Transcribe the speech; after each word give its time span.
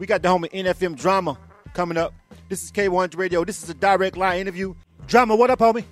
We 0.00 0.06
got 0.06 0.22
the 0.22 0.28
homie 0.28 0.50
NFM 0.50 0.96
Drama 0.96 1.36
coming 1.74 1.98
up. 1.98 2.14
This 2.48 2.64
is 2.64 2.72
K100 2.72 3.18
Radio. 3.18 3.44
This 3.44 3.62
is 3.62 3.68
a 3.68 3.74
direct 3.74 4.16
line 4.16 4.40
interview. 4.40 4.74
Drama, 5.06 5.36
what 5.36 5.50
up, 5.50 5.58
homie? 5.58 5.84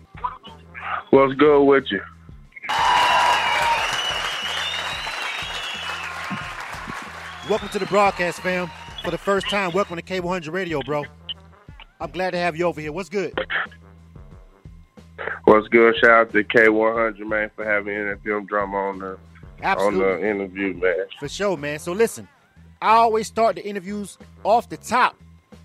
What's 1.11 1.35
good 1.35 1.63
with 1.63 1.85
you? 1.91 2.01
Welcome 7.51 7.69
to 7.69 7.79
the 7.79 7.85
broadcast, 7.85 8.41
fam. 8.41 8.71
For 9.05 9.11
the 9.11 9.19
first 9.19 9.51
time, 9.51 9.73
welcome 9.73 9.97
to 9.97 10.03
K100 10.03 10.55
Radio, 10.55 10.81
bro. 10.81 11.05
I'm 12.01 12.11
glad 12.11 12.31
to 12.31 12.39
have 12.39 12.57
you 12.57 12.65
over 12.65 12.81
here. 12.81 12.93
What's 12.93 13.11
good? 13.11 13.39
What's 15.45 15.69
good? 15.69 15.95
Shout 16.03 16.11
out 16.11 16.33
to 16.33 16.45
K100, 16.45 17.19
man, 17.27 17.51
for 17.55 17.63
having 17.63 17.93
NFM 17.93 18.49
drama 18.49 18.75
on 18.75 19.01
the 19.01 19.19
Absolutely. 19.63 20.15
on 20.15 20.21
the 20.23 20.31
interview, 20.31 20.73
man. 20.73 21.05
For 21.21 21.29
sure, 21.29 21.59
man. 21.59 21.79
So 21.79 21.93
listen, 21.93 22.27
I 22.81 22.95
always 22.97 23.27
start 23.27 23.57
the 23.57 23.67
interviews 23.67 24.19
off 24.45 24.69
the 24.69 24.77
top. 24.77 25.17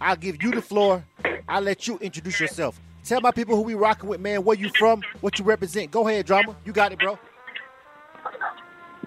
I'll 0.02 0.16
give 0.16 0.42
you 0.42 0.52
the 0.52 0.62
floor. 0.62 1.04
I'll 1.48 1.62
let 1.62 1.88
you 1.88 1.98
introduce 2.00 2.40
yourself. 2.40 2.80
Tell 3.04 3.22
my 3.22 3.32
people 3.32 3.56
who 3.56 3.62
we 3.62 3.76
rocking 3.76 4.10
with, 4.10 4.22
man. 4.22 4.44
Where 4.44 4.58
you 4.58 4.70
from? 4.78 5.02
What 5.22 5.38
you 5.38 5.46
represent? 5.46 5.92
Go 5.92 6.08
ahead, 6.08 6.26
drama. 6.26 6.56
You 6.66 6.72
got 6.72 6.92
it, 6.92 7.00
bro. 7.00 7.20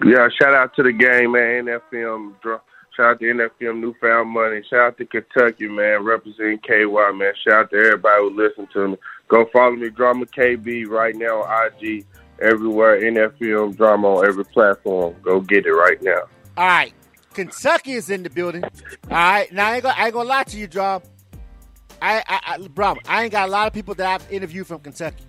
Yeah, 0.04 0.28
shout 0.40 0.54
out 0.54 0.74
to 0.76 0.82
the 0.82 0.92
game, 0.92 1.32
man. 1.32 1.64
NFM, 1.64 2.34
shout 2.42 2.62
out 3.00 3.20
to 3.20 3.24
NFM 3.24 3.80
Newfound 3.80 4.28
Money. 4.28 4.62
Shout 4.68 4.80
out 4.80 4.98
to 4.98 5.06
Kentucky, 5.06 5.68
man, 5.68 6.04
representing 6.04 6.58
KY, 6.58 7.12
man. 7.14 7.32
Shout 7.42 7.64
out 7.64 7.70
to 7.70 7.76
everybody 7.76 8.22
who 8.22 8.36
listen 8.36 8.68
to 8.74 8.88
me. 8.88 8.96
Go 9.28 9.46
follow 9.52 9.72
me, 9.72 9.88
Drama 9.88 10.26
KB, 10.26 10.86
right 10.86 11.16
now 11.16 11.42
on 11.42 11.72
IG, 11.82 12.04
everywhere. 12.40 13.00
NFM 13.00 13.74
Drama 13.76 14.16
on 14.16 14.26
every 14.28 14.44
platform. 14.44 15.16
Go 15.22 15.40
get 15.40 15.64
it 15.64 15.72
right 15.72 16.00
now. 16.02 16.22
All 16.58 16.66
right. 16.66 16.92
Kentucky 17.36 17.92
is 17.92 18.08
in 18.08 18.22
the 18.22 18.30
building. 18.30 18.64
All 18.64 18.70
right. 19.10 19.52
Now, 19.52 19.68
I 19.68 19.74
ain't 19.74 19.82
gonna, 19.82 19.94
I 19.98 20.04
ain't 20.06 20.14
gonna 20.14 20.28
lie 20.28 20.44
to 20.44 20.56
you, 20.58 20.66
Drum. 20.66 21.02
I, 22.00 22.22
I, 22.26 22.40
I, 22.54 22.68
bro, 22.68 22.96
I 23.06 23.24
ain't 23.24 23.32
got 23.32 23.48
a 23.48 23.52
lot 23.52 23.66
of 23.66 23.72
people 23.74 23.94
that 23.96 24.06
I've 24.06 24.32
interviewed 24.32 24.66
from 24.66 24.80
Kentucky. 24.80 25.22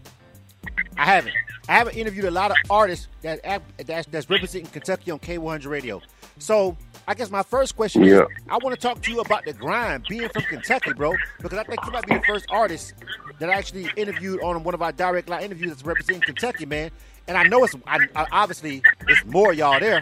I 0.98 1.06
haven't. 1.06 1.34
I 1.70 1.74
haven't 1.74 1.96
interviewed 1.98 2.26
a 2.26 2.32
lot 2.32 2.52
of 2.52 2.58
artists 2.70 3.08
that 3.22 3.42
that's, 3.86 4.08
that's 4.08 4.30
representing 4.30 4.68
Kentucky 4.72 5.12
on 5.12 5.20
K100 5.20 5.68
Radio. 5.68 6.02
So 6.40 6.78
I 7.10 7.14
guess 7.14 7.30
my 7.30 7.44
first 7.44 7.76
question 7.76 8.04
Yeah. 8.04 8.22
is, 8.22 8.28
I 8.50 8.58
want 8.58 8.74
to 8.74 8.82
talk 8.82 9.02
to 9.02 9.12
you 9.12 9.20
about 9.20 9.44
the 9.46 9.54
grind, 9.54 10.06
being 10.10 10.30
from 10.30 10.44
Kentucky, 10.44 10.94
bro, 10.94 11.14
because 11.42 11.58
I 11.58 11.64
think 11.64 11.86
you 11.86 11.92
might 11.92 12.08
be 12.08 12.16
the 12.16 12.24
first 12.26 12.46
artist 12.50 12.94
that 13.40 13.50
I 13.50 13.54
actually 13.54 13.90
interviewed 13.98 14.42
on 14.42 14.64
one 14.64 14.74
of 14.74 14.82
our 14.82 14.92
direct 14.94 15.28
line 15.30 15.44
interviews 15.44 15.72
that's 15.72 15.84
representing 15.86 16.22
Kentucky, 16.22 16.66
man. 16.66 16.90
And 17.28 17.38
I 17.38 17.44
know 17.44 17.64
it's 17.66 17.76
I, 17.86 18.08
I, 18.16 18.28
obviously 18.32 18.82
it's 19.08 19.26
more 19.26 19.52
y'all 19.52 19.80
there, 19.80 20.02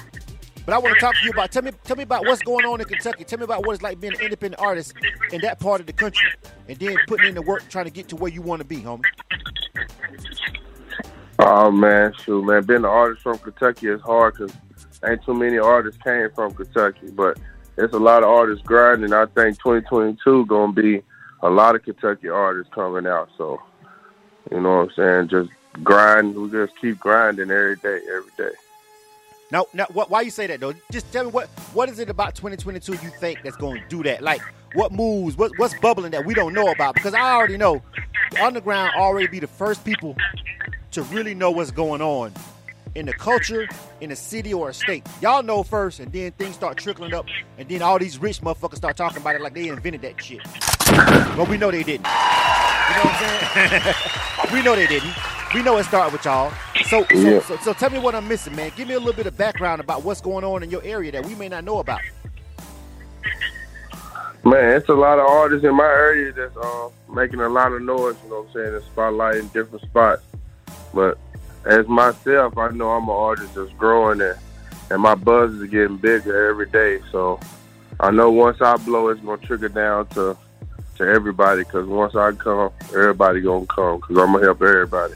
but 0.65 0.73
I 0.73 0.77
want 0.77 0.95
to 0.95 0.99
talk 0.99 1.15
to 1.15 1.25
you 1.25 1.31
about 1.31 1.51
tell 1.51 1.63
me 1.63 1.71
tell 1.83 1.95
me 1.95 2.03
about 2.03 2.25
what's 2.25 2.41
going 2.41 2.65
on 2.65 2.81
in 2.81 2.87
Kentucky. 2.87 3.23
Tell 3.23 3.39
me 3.39 3.45
about 3.45 3.65
what 3.65 3.73
it's 3.73 3.83
like 3.83 3.99
being 3.99 4.13
an 4.13 4.21
independent 4.21 4.61
artist 4.61 4.93
in 5.31 5.41
that 5.41 5.59
part 5.59 5.79
of 5.79 5.87
the 5.87 5.93
country, 5.93 6.29
and 6.67 6.77
then 6.77 6.97
putting 7.07 7.27
in 7.27 7.35
the 7.35 7.41
work 7.41 7.67
trying 7.69 7.85
to 7.85 7.91
get 7.91 8.07
to 8.09 8.15
where 8.15 8.31
you 8.31 8.41
want 8.41 8.61
to 8.61 8.67
be, 8.67 8.77
homie. 8.77 9.03
Oh 11.39 11.69
man, 11.71 12.13
shoot, 12.23 12.43
man. 12.43 12.63
Being 12.63 12.79
an 12.79 12.85
artist 12.85 13.21
from 13.21 13.37
Kentucky 13.37 13.87
is 13.87 14.01
hard 14.01 14.35
because 14.35 14.53
ain't 15.05 15.23
too 15.23 15.33
many 15.33 15.57
artists 15.57 16.01
came 16.01 16.29
from 16.33 16.53
Kentucky, 16.53 17.11
but 17.11 17.37
it's 17.77 17.93
a 17.93 17.99
lot 17.99 18.23
of 18.23 18.29
artists 18.29 18.65
grinding. 18.65 19.13
I 19.13 19.25
think 19.25 19.57
2022 19.59 20.45
gonna 20.45 20.73
be 20.73 21.03
a 21.43 21.49
lot 21.49 21.75
of 21.75 21.83
Kentucky 21.83 22.29
artists 22.29 22.73
coming 22.73 23.05
out. 23.05 23.29
So, 23.37 23.61
you 24.51 24.61
know 24.61 24.77
what 24.77 24.89
I'm 24.89 24.91
saying? 24.95 25.27
Just 25.29 25.49
grind. 25.83 26.35
We 26.35 26.49
just 26.49 26.79
keep 26.79 26.99
grinding 26.99 27.51
every 27.51 27.75
day, 27.75 27.99
every 28.09 28.31
day. 28.37 28.55
Now, 29.55 29.67
now, 29.71 29.85
what, 29.93 30.09
why 30.09 30.19
you 30.19 30.31
say 30.31 30.47
that 30.47 30.59
though? 30.59 30.73
Just 30.91 31.09
tell 31.13 31.23
me 31.23 31.31
what 31.31 31.47
what 31.73 31.87
is 31.87 31.99
it 31.99 32.09
about 32.09 32.35
2022 32.35 32.91
you 32.91 32.97
think 33.21 33.39
that's 33.41 33.55
going 33.55 33.81
to 33.81 33.87
do 33.87 34.03
that? 34.03 34.21
Like, 34.21 34.41
what 34.73 34.91
moves? 34.91 35.37
What, 35.37 35.53
what's 35.55 35.73
bubbling 35.79 36.11
that 36.11 36.25
we 36.25 36.33
don't 36.33 36.53
know 36.53 36.67
about? 36.73 36.95
Because 36.95 37.13
I 37.13 37.31
already 37.31 37.55
know 37.55 37.81
the 38.31 38.43
underground 38.43 38.91
already 38.97 39.27
be 39.27 39.39
the 39.39 39.47
first 39.47 39.85
people 39.85 40.17
to 40.91 41.03
really 41.03 41.33
know 41.33 41.51
what's 41.51 41.71
going 41.71 42.01
on 42.01 42.33
in 42.95 43.05
the 43.05 43.13
culture, 43.13 43.65
in 44.01 44.11
a 44.11 44.15
city 44.17 44.53
or 44.53 44.71
a 44.71 44.73
state. 44.73 45.07
Y'all 45.21 45.41
know 45.41 45.63
first, 45.63 46.01
and 46.01 46.11
then 46.11 46.33
things 46.33 46.55
start 46.55 46.75
trickling 46.77 47.13
up, 47.13 47.25
and 47.57 47.69
then 47.69 47.81
all 47.81 47.97
these 47.97 48.17
rich 48.17 48.41
motherfuckers 48.41 48.75
start 48.75 48.97
talking 48.97 49.21
about 49.21 49.35
it 49.35 49.41
like 49.41 49.53
they 49.53 49.69
invented 49.69 50.01
that 50.01 50.21
shit. 50.21 50.41
But 51.37 51.47
we 51.47 51.57
know 51.57 51.71
they 51.71 51.83
didn't. 51.83 52.05
You 52.07 52.95
know 52.97 53.03
what 53.03 53.21
I'm 53.55 53.69
saying? 53.69 53.95
we 54.53 54.61
know 54.61 54.75
they 54.75 54.87
didn't. 54.87 55.13
We 55.53 55.63
know 55.63 55.77
it 55.77 55.85
started 55.85 56.11
with 56.11 56.25
y'all. 56.25 56.51
So, 56.87 57.03
so, 57.03 57.17
Yeah. 57.17 57.39
so, 57.41 57.57
so 57.57 57.73
tell 57.73 57.89
me 57.89 57.99
what 57.99 58.13
I'm 58.15 58.27
missing, 58.27 58.55
man. 58.55 58.71
Give 58.75 58.87
me 58.87 58.93
a 58.93 58.99
little 58.99 59.13
bit 59.13 59.25
of 59.25 59.37
background 59.37 59.81
about 59.81 60.03
what's 60.03 60.21
going 60.21 60.43
on 60.43 60.61
in 60.63 60.69
your 60.69 60.83
area 60.83 61.11
that 61.11 61.25
we 61.25 61.35
may 61.35 61.49
not 61.49 61.63
know 61.63 61.79
about. 61.79 62.01
Man, 64.43 64.77
it's 64.77 64.89
a 64.89 64.93
lot 64.93 65.17
of 65.17 65.25
artists 65.25 65.65
in 65.65 65.75
my 65.75 65.83
area 65.83 66.31
that's 66.31 66.55
uh, 66.55 66.89
making 67.11 67.39
a 67.39 67.49
lot 67.49 67.71
of 67.71 67.81
noise. 67.81 68.15
You 68.23 68.29
know 68.29 68.41
what 68.41 68.49
I'm 68.49 68.53
saying? 68.53 68.75
And 68.75 68.83
spotlighting 68.95 69.51
different 69.53 69.83
spots. 69.83 70.21
But 70.93 71.17
as 71.65 71.87
myself, 71.87 72.55
I 72.57 72.69
know 72.69 72.91
I'm 72.91 73.09
an 73.09 73.09
artist 73.09 73.55
that's 73.55 73.71
growing 73.73 74.21
and 74.21 74.37
and 74.91 75.01
my 75.01 75.15
buzz 75.15 75.51
is 75.53 75.67
getting 75.71 75.97
bigger 75.97 76.47
every 76.49 76.67
day. 76.69 76.99
So 77.11 77.39
I 77.99 78.11
know 78.11 78.29
once 78.29 78.61
I 78.61 78.77
blow, 78.77 79.07
it's 79.07 79.19
gonna 79.21 79.41
trickle 79.41 79.69
down 79.69 80.05
to 80.09 80.37
to 80.97 81.03
everybody. 81.03 81.63
Because 81.63 81.87
once 81.87 82.15
I 82.15 82.33
come, 82.33 82.69
everybody 82.89 83.41
gonna 83.41 83.65
come. 83.65 83.99
Because 83.99 84.17
I'm 84.17 84.31
gonna 84.33 84.45
help 84.45 84.61
everybody. 84.61 85.15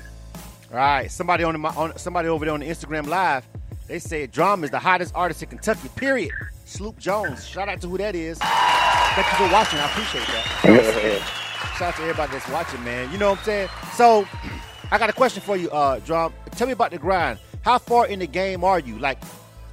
All 0.72 0.78
right, 0.78 1.10
somebody 1.10 1.44
on 1.44 1.60
the 1.60 1.68
on 1.70 1.98
somebody 1.98 2.28
over 2.28 2.46
there 2.46 2.54
on 2.54 2.60
the 2.60 2.68
Instagram 2.68 3.08
live, 3.08 3.44
they 3.88 3.98
said 3.98 4.32
Drum 4.32 4.64
is 4.64 4.70
the 4.70 4.78
hottest 4.78 5.16
artist 5.16 5.42
in 5.42 5.50
Kentucky. 5.50 5.90
Period. 5.96 6.32
Sloop 6.66 7.00
Jones. 7.00 7.48
Shout 7.48 7.68
out 7.68 7.82
to 7.82 7.88
who 7.88 7.98
that 7.98 8.14
is. 8.14 8.38
Thank 8.38 9.28
you 9.32 9.38
for 9.38 9.52
watching. 9.52 9.80
I 9.80 9.86
appreciate 9.86 10.28
that. 10.28 11.76
Shout 11.78 11.94
out 11.94 11.96
to 11.96 12.02
everybody 12.04 12.32
that's 12.34 12.48
watching, 12.50 12.84
man. 12.84 13.12
You 13.12 13.18
know 13.18 13.32
what 13.32 13.40
I'm 13.40 13.46
saying? 13.46 13.70
So, 13.96 14.28
I 14.92 15.00
got 15.00 15.10
a 15.10 15.14
question 15.14 15.42
for 15.42 15.58
you, 15.58 15.72
uh, 15.72 15.98
Drum. 16.00 16.32
Tell 16.52 16.68
me 16.68 16.74
about 16.74 16.92
the 16.92 17.00
grind. 17.00 17.40
How 17.64 17.80
far 17.80 18.06
in 18.06 18.20
the 18.20 18.28
game 18.28 18.64
are 18.64 18.80
you? 18.80 19.00
Like, 19.00 19.18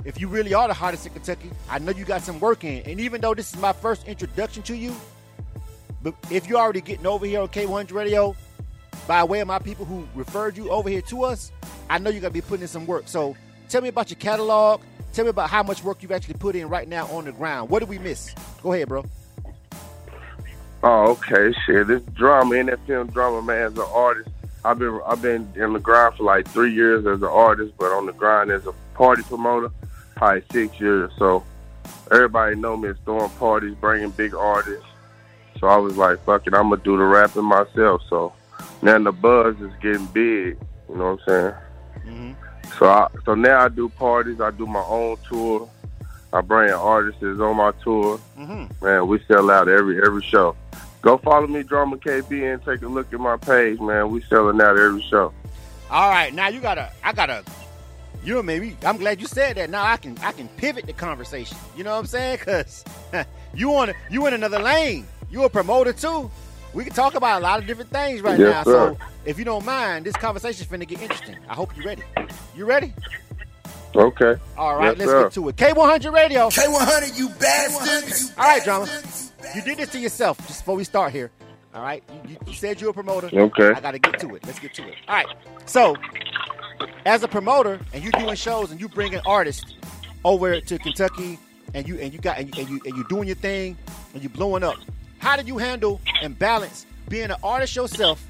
if 0.07 0.19
you 0.19 0.29
really 0.29 0.55
are 0.55 0.67
the 0.67 0.75
hottest 0.75 1.05
in 1.07 1.13
Kentucky, 1.13 1.51
I 1.69 1.79
know 1.79 1.93
you 1.93 2.07
got 2.07 2.23
some 2.23 2.41
work 2.41 2.65
in. 2.65 2.83
And 2.91 2.99
even 2.99 3.21
though 3.21 3.35
this 3.35 3.53
is 3.53 3.61
my 3.61 3.75
first 3.75 4.07
introduction 4.09 4.63
to 4.63 4.75
you, 4.75 4.97
but 6.03 6.15
if 6.31 6.49
you're 6.49 6.59
already 6.59 6.81
getting 6.81 7.07
over 7.07 7.27
here 7.27 7.41
on 7.41 7.49
K100 7.49 7.93
Radio, 7.93 8.35
by 9.07 9.23
way 9.25 9.41
of 9.41 9.49
my 9.49 9.59
people 9.59 9.85
who 9.85 10.07
referred 10.15 10.57
you 10.57 10.71
over 10.71 10.89
here 10.89 11.03
to 11.03 11.25
us, 11.25 11.53
I 11.89 11.99
know 11.99 12.11
you're 12.11 12.21
gonna 12.21 12.33
be 12.33 12.41
putting 12.41 12.63
in 12.63 12.69
some 12.69 12.87
work. 12.87 13.05
So 13.07 13.37
tell 13.69 13.83
me 13.83 13.89
about 13.89 14.11
your 14.11 14.19
catalog. 14.19 14.83
Tell 15.13 15.25
me 15.25 15.31
about 15.31 15.49
how 15.49 15.63
much 15.63 15.83
work 15.83 16.03
you've 16.03 16.13
actually 16.13 16.35
put 16.35 16.57
in 16.57 16.69
right 16.69 16.89
now 16.89 17.07
on 17.07 17.25
the 17.25 17.33
ground. 17.33 17.71
What 17.71 17.81
did 17.81 17.89
we 17.89 17.99
miss? 17.99 18.35
Go 18.63 18.73
ahead, 18.73 18.89
bro. 18.89 19.05
Oh, 20.83 21.13
okay, 21.13 21.57
shit. 21.65 21.87
This 21.87 22.03
drama, 22.15 22.55
NFM 22.55 23.13
drama, 23.13 23.43
man, 23.43 23.63
as 23.63 23.73
an 23.73 23.87
artist, 23.93 24.29
I've 24.65 24.79
been 24.79 25.01
I've 25.07 25.23
been 25.23 25.53
in 25.55 25.73
the 25.73 25.79
grind 25.79 26.17
for 26.17 26.25
like 26.25 26.47
three 26.49 26.75
years 26.75 27.07
as 27.07 27.23
an 27.23 27.29
artist, 27.29 27.75
but 27.79 27.93
on 27.93 28.07
the 28.07 28.13
grind 28.13 28.51
as 28.51 28.67
a 28.67 28.73
party 28.95 29.23
promoter, 29.23 29.71
probably 30.17 30.43
six 30.53 30.79
years. 30.81 31.11
So 31.19 31.45
everybody 32.11 32.57
know 32.57 32.77
me 32.77 32.89
as 32.89 32.97
throwing 33.05 33.31
parties, 33.31 33.75
bringing 33.81 34.11
big 34.11 34.35
artists. 34.35 34.87
So 35.61 35.69
I 35.69 35.77
was 35.77 35.97
like, 35.97 36.23
fuck 36.25 36.47
it, 36.47 36.55
I'm 36.55 36.71
gonna 36.71 36.83
do 36.83 36.97
the 36.97 37.05
rapping 37.05 37.45
myself. 37.45 38.03
So 38.11 38.33
now 38.83 38.99
the 38.99 39.13
buzz 39.13 39.61
is 39.61 39.73
getting 39.81 40.07
big. 40.07 40.59
You 40.89 40.97
know 40.97 41.13
what 41.13 41.21
I'm 41.21 41.29
saying? 41.29 41.55
Mm-hmm. 42.07 42.33
So 42.79 42.87
I, 42.87 43.09
so 43.25 43.35
now 43.35 43.61
I 43.65 43.69
do 43.69 43.89
parties. 43.89 44.41
I 44.41 44.51
do 44.51 44.67
my 44.67 44.85
own 44.87 45.17
tour. 45.29 45.69
I 46.33 46.41
bring 46.41 46.71
artists 46.71 47.23
on 47.23 47.57
my 47.57 47.73
tour. 47.83 48.21
Mm-hmm. 48.39 48.85
Man, 48.85 49.07
we 49.09 49.21
sell 49.27 49.51
out 49.51 49.69
every 49.69 50.01
every 50.05 50.23
show. 50.23 50.57
Go 51.03 51.19
follow 51.19 51.47
me, 51.47 51.63
Drama 51.63 51.97
KB, 51.97 52.53
and 52.53 52.63
take 52.65 52.83
a 52.83 52.89
look 52.89 53.13
at 53.13 53.21
my 53.21 53.37
page, 53.37 53.81
man. 53.81 54.11
We 54.11 54.23
selling 54.23 54.61
out 54.61 54.77
every 54.79 55.03
show. 55.03 55.33
All 55.91 56.11
right, 56.11 56.35
now 56.35 56.49
you 56.49 56.61
gotta. 56.61 56.91
I 57.05 57.13
gotta. 57.13 57.45
You 58.25 58.35
know, 58.35 58.43
maybe 58.43 58.77
I'm 58.85 58.97
glad 58.97 59.21
you 59.21 59.29
said 59.29 59.57
that. 59.57 59.71
Now 59.71 59.85
I 59.85 59.97
can 59.99 60.19
I 60.19 60.33
can 60.33 60.49
pivot 60.49 60.87
the 60.87 60.93
conversation. 60.93 61.57
You 61.77 61.85
know 61.85 61.93
what 61.93 62.01
I'm 62.01 62.07
saying? 62.07 62.39
Cause 62.39 62.85
you 63.55 63.73
on 63.75 63.93
you 64.11 64.27
in 64.27 64.35
another 64.35 64.59
lane. 64.59 65.07
You 65.31 65.45
a 65.45 65.49
promoter 65.49 65.93
too. 65.93 66.31
We 66.77 66.85
can 66.85 66.93
talk 66.93 67.15
about 67.15 67.41
a 67.41 67.43
lot 67.43 67.59
of 67.59 67.67
different 67.67 67.89
things 67.89 68.21
right 68.21 68.39
Yes, 68.39 68.53
now. 68.53 68.63
sir. 68.65 68.97
So 69.01 69.07
if 69.25 69.39
you 69.39 69.47
don't 69.47 69.65
mind, 69.65 70.05
this 70.05 70.15
conversation 70.15 70.67
conversation's 70.67 70.69
finna 70.69 70.87
get 70.87 71.01
interesting. 71.01 71.39
I 71.49 71.55
hope 71.55 71.75
you're 71.75 71.87
ready. 71.87 72.03
You 72.55 72.67
ready? 72.67 72.93
Okay. 73.95 74.35
All 74.59 74.77
right, 74.77 74.95
Yes, 74.95 74.99
let's 74.99 75.11
sir. 75.11 75.23
get 75.23 75.33
to 75.33 75.49
it. 75.49 75.57
K100 75.57 76.13
Radio. 76.13 76.51
K100, 76.51 77.19
you 77.19 77.31
bastards. 77.31 78.35
All 78.37 78.45
right, 78.45 78.63
drama. 78.63 78.87
You 79.55 79.63
did 79.63 79.79
this 79.79 79.89
to 79.93 79.99
yourself 79.99 80.37
just 80.47 80.61
before 80.61 80.77
we 80.77 80.85
start 80.85 81.13
here. 81.13 81.31
All 81.75 81.81
right, 81.83 82.05
you, 82.13 82.33
you, 82.33 82.37
you 82.47 82.53
said 82.53 82.79
you're 82.79 82.91
a 82.91 82.93
promoter. 82.93 83.31
Okay. 83.33 83.71
I 83.71 83.81
got 83.81 83.93
to 83.93 83.99
get 83.99 84.21
to 84.21 84.35
it. 84.35 84.45
Let's 84.45 84.59
get 84.59 84.75
to 84.75 84.87
it. 84.87 84.97
All 85.09 85.15
right. 85.15 85.27
So, 85.65 85.97
as 87.07 87.23
a 87.23 87.29
promoter, 87.29 87.81
and 87.95 88.03
you're 88.03 88.13
doing 88.13 88.35
shows, 88.35 88.71
and 88.71 88.79
you 88.79 88.91
bringing 88.91 89.21
artists 89.25 89.65
over 90.27 90.61
to 90.61 90.79
Kentucky, 90.79 91.39
and 91.73 91.89
you 91.89 91.99
and 92.01 92.13
you 92.13 92.19
got 92.19 92.37
and 92.39 92.55
you 92.55 92.61
and 92.63 92.71
you, 92.71 92.81
and 92.85 92.97
you 92.99 93.05
doing 93.09 93.27
your 93.27 93.37
thing, 93.37 93.79
and 94.13 94.23
you 94.23 94.29
blowing 94.29 94.63
up. 94.63 94.77
How 95.19 95.37
do 95.37 95.47
you 95.47 95.59
handle 95.59 96.01
and 96.23 96.39
balance 96.39 96.87
being 97.09 97.31
an 97.31 97.37
artist 97.43 97.77
yourself, 97.77 98.25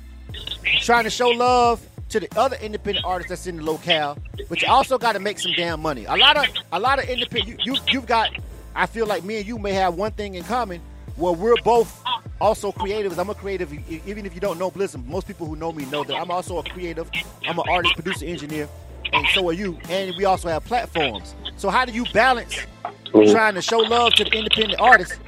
trying 0.80 1.04
to 1.04 1.10
show 1.10 1.28
love 1.28 1.86
to 2.10 2.20
the 2.20 2.28
other 2.38 2.56
independent 2.60 3.04
artists 3.04 3.30
that's 3.30 3.46
in 3.46 3.56
the 3.56 3.62
locale, 3.62 4.18
but 4.48 4.62
you 4.62 4.68
also 4.68 4.98
got 4.98 5.12
to 5.12 5.18
make 5.18 5.38
some 5.38 5.52
damn 5.56 5.80
money. 5.80 6.04
A 6.04 6.16
lot 6.16 6.36
of 6.36 6.46
a 6.72 6.78
lot 6.78 7.02
of 7.02 7.08
independent 7.08 7.60
you, 7.64 7.74
you 7.74 7.80
you've 7.88 8.06
got 8.06 8.30
I 8.74 8.86
feel 8.86 9.06
like 9.06 9.24
me 9.24 9.38
and 9.38 9.46
you 9.46 9.58
may 9.58 9.72
have 9.72 9.94
one 9.94 10.12
thing 10.12 10.34
in 10.34 10.44
common 10.44 10.80
where 11.16 11.32
we're 11.32 11.56
both 11.64 12.02
also 12.40 12.70
creatives. 12.70 13.18
I'm 13.18 13.30
a 13.30 13.34
creative, 13.34 13.72
even 14.06 14.26
if 14.26 14.34
you 14.34 14.40
don't 14.40 14.58
know 14.58 14.70
Blizzard. 14.70 15.06
Most 15.06 15.26
people 15.26 15.46
who 15.46 15.56
know 15.56 15.72
me 15.72 15.86
know 15.86 16.04
that 16.04 16.14
I'm 16.14 16.30
also 16.30 16.58
a 16.58 16.62
creative. 16.62 17.10
I'm 17.48 17.58
an 17.58 17.64
artist, 17.68 17.94
producer, 17.94 18.26
engineer, 18.26 18.68
and 19.12 19.26
so 19.28 19.48
are 19.48 19.52
you. 19.52 19.78
And 19.88 20.14
we 20.16 20.26
also 20.26 20.48
have 20.48 20.64
platforms. 20.64 21.34
So 21.56 21.70
how 21.70 21.84
do 21.84 21.92
you 21.92 22.04
balance 22.12 22.54
mm-hmm. 22.84 23.32
trying 23.32 23.54
to 23.54 23.62
show 23.62 23.78
love 23.78 24.12
to 24.14 24.24
the 24.24 24.30
independent 24.30 24.78
artists, 24.80 25.18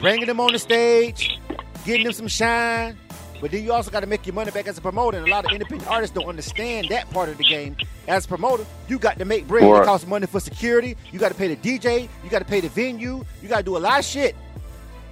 bringing 0.00 0.26
them 0.26 0.40
on 0.40 0.52
the 0.52 0.58
stage, 0.58 1.38
getting 1.84 2.04
them 2.04 2.12
some 2.12 2.28
shine, 2.28 2.96
but 3.40 3.50
then 3.50 3.64
you 3.64 3.72
also 3.72 3.90
got 3.90 4.00
to 4.00 4.06
make 4.06 4.26
your 4.26 4.34
money 4.34 4.50
back 4.50 4.66
as 4.66 4.78
a 4.78 4.80
promoter. 4.80 5.18
And 5.18 5.26
a 5.26 5.30
lot 5.30 5.44
of 5.44 5.52
independent 5.52 5.90
artists 5.90 6.14
don't 6.14 6.26
understand 6.26 6.88
that 6.88 7.08
part 7.10 7.28
of 7.28 7.38
the 7.38 7.44
game. 7.44 7.76
As 8.06 8.24
a 8.24 8.28
promoter, 8.28 8.64
you 8.88 8.98
got 8.98 9.18
to 9.18 9.24
make 9.24 9.46
bread. 9.46 9.64
It 9.64 9.84
costs 9.84 10.06
money 10.06 10.26
for 10.26 10.40
security. 10.40 10.96
You 11.12 11.18
got 11.18 11.28
to 11.28 11.34
pay 11.34 11.54
the 11.54 11.56
DJ. 11.56 12.08
You 12.24 12.30
got 12.30 12.40
to 12.40 12.44
pay 12.44 12.60
the 12.60 12.68
venue. 12.68 13.24
You 13.42 13.48
got 13.48 13.58
to 13.58 13.64
do 13.64 13.76
a 13.76 13.78
lot 13.78 13.98
of 14.00 14.04
shit. 14.04 14.34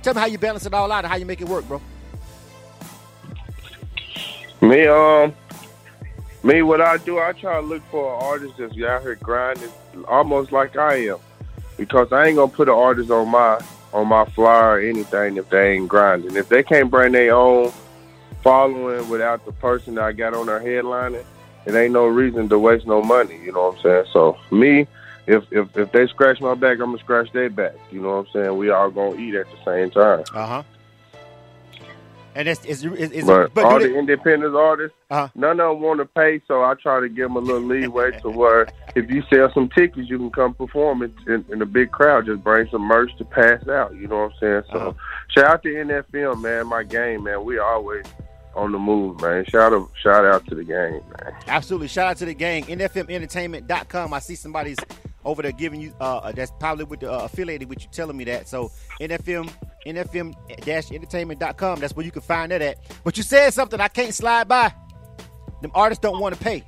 Tell 0.03 0.15
me 0.15 0.21
how 0.21 0.27
you 0.27 0.39
balance 0.39 0.67
it 0.67 0.75
all 0.75 0.91
out 0.91 1.05
and 1.05 1.11
how 1.11 1.17
you 1.17 1.27
make 1.27 1.41
it 1.41 1.49
work, 1.49 1.67
bro. 1.69 1.81
Me, 4.61 4.87
um, 4.87 5.35
me, 6.43 6.63
what 6.63 6.81
I 6.81 6.97
do, 6.97 7.19
I 7.21 7.33
try 7.33 7.61
to 7.61 7.67
look 7.67 7.83
for 7.91 8.15
an 8.15 8.25
artist 8.25 8.55
that's 8.59 8.73
out 8.83 9.03
here 9.03 9.17
grinding, 9.17 9.71
almost 10.09 10.51
like 10.51 10.77
I 10.77 11.09
am, 11.09 11.19
because 11.77 12.11
I 12.13 12.27
ain't 12.27 12.37
gonna 12.37 12.51
put 12.51 12.69
an 12.69 12.75
artist 12.75 13.11
on 13.11 13.29
my 13.29 13.61
on 13.93 14.09
my 14.09 14.25
flyer 14.27 14.77
or 14.77 14.81
anything 14.81 15.37
if 15.37 15.49
they 15.51 15.73
ain't 15.73 15.89
grinding. 15.89 16.37
If 16.37 16.49
they 16.49 16.63
can't 16.63 16.91
bring 16.91 17.13
their 17.13 17.35
own 17.35 17.73
following 18.43 19.09
without 19.09 19.45
the 19.45 19.53
person 19.53 19.95
that 19.97 20.05
I 20.05 20.13
got 20.13 20.35
on 20.35 20.47
their 20.47 20.61
headlining, 20.61 21.25
it 21.67 21.75
ain't 21.75 21.93
no 21.93 22.07
reason 22.07 22.49
to 22.49 22.59
waste 22.59 22.87
no 22.87 23.03
money. 23.03 23.39
You 23.43 23.53
know 23.53 23.71
what 23.71 23.77
I'm 23.77 23.83
saying? 23.83 24.05
So 24.13 24.39
me. 24.51 24.87
If, 25.29 25.43
if 25.51 25.77
if 25.77 25.91
they 25.91 26.07
scratch 26.07 26.41
my 26.41 26.55
back, 26.55 26.79
I'm 26.79 26.93
gonna 26.93 26.99
scratch 26.99 27.33
their 27.33 27.51
back. 27.51 27.75
You 27.91 28.01
know 28.01 28.11
what 28.11 28.27
I'm 28.27 28.33
saying? 28.33 28.57
We 28.59 28.71
all 28.71 28.93
gonna 28.93 29.17
eat 29.17 29.35
at 29.35 29.47
the 29.51 29.65
same 29.65 29.91
time. 29.91 30.25
Uh 30.33 30.47
huh. 30.47 30.63
And 32.37 32.47
it's 32.49 32.63
it's, 32.65 32.83
it's, 32.85 33.13
it's 33.15 33.27
But, 33.27 33.55
but 33.55 33.65
all 33.65 33.81
the 33.81 33.89
they, 33.89 33.99
independent 33.99 34.55
artists, 34.55 34.97
Uh-huh. 35.11 35.29
none 35.35 35.59
of 35.59 35.71
them 35.77 35.81
want 35.83 36.01
to 36.01 36.05
pay, 36.07 36.41
so 36.47 36.63
I 36.63 36.75
try 36.75 37.01
to 37.01 37.09
give 37.09 37.25
them 37.29 37.37
a 37.37 37.41
little 37.41 37.63
leeway 37.67 38.11
to 38.21 38.29
where 38.31 38.69
if 38.95 39.11
you 39.11 39.23
sell 39.33 39.51
some 39.55 39.69
tickets, 39.71 40.09
you 40.11 40.19
can 40.19 40.31
come 40.31 40.53
perform 40.55 41.03
in, 41.03 41.15
in, 41.27 41.45
in 41.51 41.63
a 41.63 41.67
big 41.67 41.91
crowd. 41.91 42.27
Just 42.27 42.45
bring 42.45 42.69
some 42.71 42.83
merch 42.83 43.11
to 43.19 43.25
pass 43.25 43.67
out. 43.69 43.95
You 43.95 44.07
know 44.07 44.25
what 44.25 44.33
I'm 44.35 44.39
saying? 44.41 44.63
So 44.71 44.79
Uh-huh. 44.79 44.93
shout 45.29 45.45
out 45.47 45.63
to 45.63 45.69
NFM, 45.71 46.43
man. 46.43 46.67
My 46.67 46.83
game, 46.83 47.25
man. 47.25 47.43
We 47.45 47.59
always 47.59 48.05
on 48.55 48.73
the 48.73 48.79
move, 48.79 49.21
man. 49.23 49.45
Shout 49.47 49.73
out, 49.73 49.89
shout 50.03 50.25
out 50.25 50.47
to 50.49 50.55
the 50.55 50.65
game, 50.65 51.01
man. 51.23 51.33
Absolutely. 51.47 51.89
Shout 51.89 52.07
out 52.09 52.17
to 52.19 52.25
the 52.27 52.35
gang. 52.35 52.65
NFMentertainment.com. 52.65 54.13
I 54.15 54.19
see 54.19 54.35
somebody's 54.35 54.79
over 55.25 55.43
there 55.43 55.53
giving 55.53 55.81
you, 55.81 55.93
uh, 56.01 56.33
that's 56.33 56.53
probably 56.61 56.85
with 56.85 57.01
the 57.01 57.11
uh, 57.13 57.25
affiliated 57.25 57.69
with 57.69 57.83
you 57.83 57.89
telling 57.93 58.17
me 58.17 58.25
that. 58.25 58.47
So 58.49 58.71
NFM, 59.01 59.51
NFM-entertainment.com. 59.87 61.81
That's 61.81 61.95
where 61.95 62.05
you 62.05 62.13
can 62.13 62.23
find 62.23 62.53
that 62.53 62.63
at. 62.63 62.79
But 63.05 63.17
you 63.17 63.23
said 63.23 63.51
something 63.53 63.81
I 63.81 63.89
can't 63.89 64.15
slide 64.15 64.49
by. 64.49 64.73
Them 65.63 65.71
artists 65.75 66.03
don't 66.03 66.21
want 66.21 66.35
to 66.37 66.41
pay. 66.43 66.65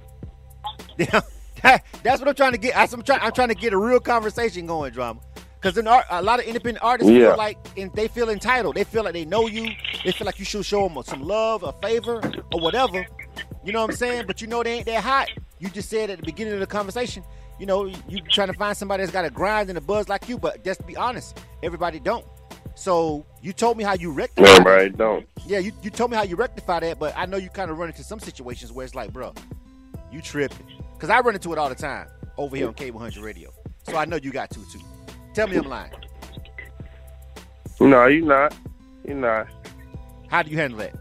That's 1.62 2.20
what 2.20 2.28
I'm 2.28 2.34
trying 2.34 2.52
to 2.52 2.58
get. 2.58 2.76
I'm 2.76 3.02
trying, 3.02 3.20
I'm 3.20 3.32
trying 3.32 3.48
to 3.48 3.54
get 3.54 3.72
a 3.72 3.76
real 3.78 4.00
conversation 4.00 4.66
going, 4.66 4.92
drama. 4.92 5.20
Because 5.60 5.76
a 5.76 5.82
lot 6.22 6.38
of 6.38 6.46
independent 6.46 6.84
artists 6.84 7.10
Yeah. 7.10 7.30
feel 7.30 7.36
like 7.36 7.58
and 7.76 7.92
they 7.94 8.06
feel 8.06 8.28
entitled. 8.30 8.76
They 8.76 8.84
feel 8.84 9.02
like 9.02 9.12
they 9.14 9.24
know 9.24 9.48
you. 9.48 9.70
They 10.04 10.12
feel 10.12 10.24
like 10.24 10.38
you 10.38 10.44
should 10.44 10.64
show 10.64 10.88
them 10.88 11.02
some 11.04 11.22
love, 11.22 11.64
a 11.64 11.72
favor, 11.82 12.20
or 12.52 12.60
whatever. 12.60 13.04
You 13.64 13.72
know 13.72 13.80
what 13.82 13.90
I'm 13.90 13.96
saying? 13.96 14.24
But 14.28 14.40
you 14.40 14.46
know 14.46 14.62
they 14.62 14.74
ain't 14.74 14.86
that 14.86 15.02
hot. 15.02 15.28
You 15.58 15.68
just 15.68 15.90
said 15.90 16.10
at 16.10 16.20
the 16.20 16.24
beginning 16.24 16.54
of 16.54 16.60
the 16.60 16.66
conversation, 16.66 17.24
you 17.58 17.66
know, 17.66 17.86
you 17.86 18.20
trying 18.30 18.46
to 18.46 18.52
find 18.54 18.76
somebody 18.76 19.02
that's 19.02 19.12
got 19.12 19.24
a 19.24 19.30
grind 19.30 19.68
and 19.68 19.76
a 19.76 19.80
buzz 19.80 20.08
like 20.08 20.28
you. 20.28 20.38
But 20.38 20.64
just 20.64 20.86
be 20.86 20.96
honest, 20.96 21.40
everybody 21.64 21.98
don't. 21.98 22.24
So 22.78 23.26
you 23.42 23.52
told 23.52 23.76
me 23.76 23.82
how 23.82 23.94
you 23.94 24.12
rectify. 24.12 24.46
That. 24.46 24.64
right? 24.64 24.96
Don't. 24.96 25.26
Yeah, 25.44 25.58
you, 25.58 25.72
you 25.82 25.90
told 25.90 26.12
me 26.12 26.16
how 26.16 26.22
you 26.22 26.36
rectify 26.36 26.78
that, 26.78 27.00
but 27.00 27.12
I 27.16 27.26
know 27.26 27.36
you 27.36 27.50
kind 27.50 27.72
of 27.72 27.78
run 27.78 27.88
into 27.88 28.04
some 28.04 28.20
situations 28.20 28.70
where 28.70 28.84
it's 28.84 28.94
like, 28.94 29.12
bro, 29.12 29.34
you 30.12 30.22
tripping. 30.22 30.64
Because 30.94 31.10
I 31.10 31.18
run 31.18 31.34
into 31.34 31.52
it 31.52 31.58
all 31.58 31.68
the 31.68 31.74
time 31.74 32.06
over 32.36 32.54
here 32.54 32.68
on 32.68 32.74
K100 32.74 33.20
Radio. 33.20 33.50
So 33.82 33.96
I 33.96 34.04
know 34.04 34.14
you 34.14 34.30
got 34.30 34.50
to 34.50 34.60
too. 34.70 34.78
Tell 35.34 35.48
me 35.48 35.56
I'm 35.56 35.68
lying. 35.68 35.90
No, 37.80 38.06
you 38.06 38.24
not. 38.24 38.54
You 39.04 39.14
not. 39.14 39.48
How 40.28 40.42
do 40.42 40.50
you 40.52 40.56
handle 40.56 40.78
that? 40.78 40.94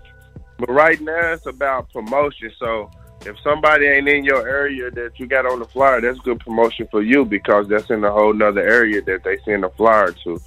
But 0.58 0.72
right 0.72 1.00
now, 1.00 1.34
it's 1.34 1.46
about 1.46 1.94
promotion. 1.94 2.52
So 2.58 2.90
if 3.24 3.36
somebody 3.44 3.86
ain't 3.86 4.10
in 4.10 4.24
your 4.24 4.50
area 4.50 4.90
that 4.90 5.20
you 5.20 5.28
got 5.28 5.46
on 5.46 5.60
the 5.60 5.66
flyer, 5.66 6.02
that's 6.02 6.18
good 6.20 6.40
promotion 6.40 6.88
for 6.90 7.04
you 7.04 7.24
because 7.24 7.68
that's 7.68 7.92
in 7.92 8.04
a 8.04 8.12
whole 8.12 8.34
nother 8.34 8.68
area 8.68 9.00
that 9.04 9.24
they 9.24 9.38
send 9.46 9.64
a 9.64 9.70
flyer 9.70 10.12
to, 10.24 10.42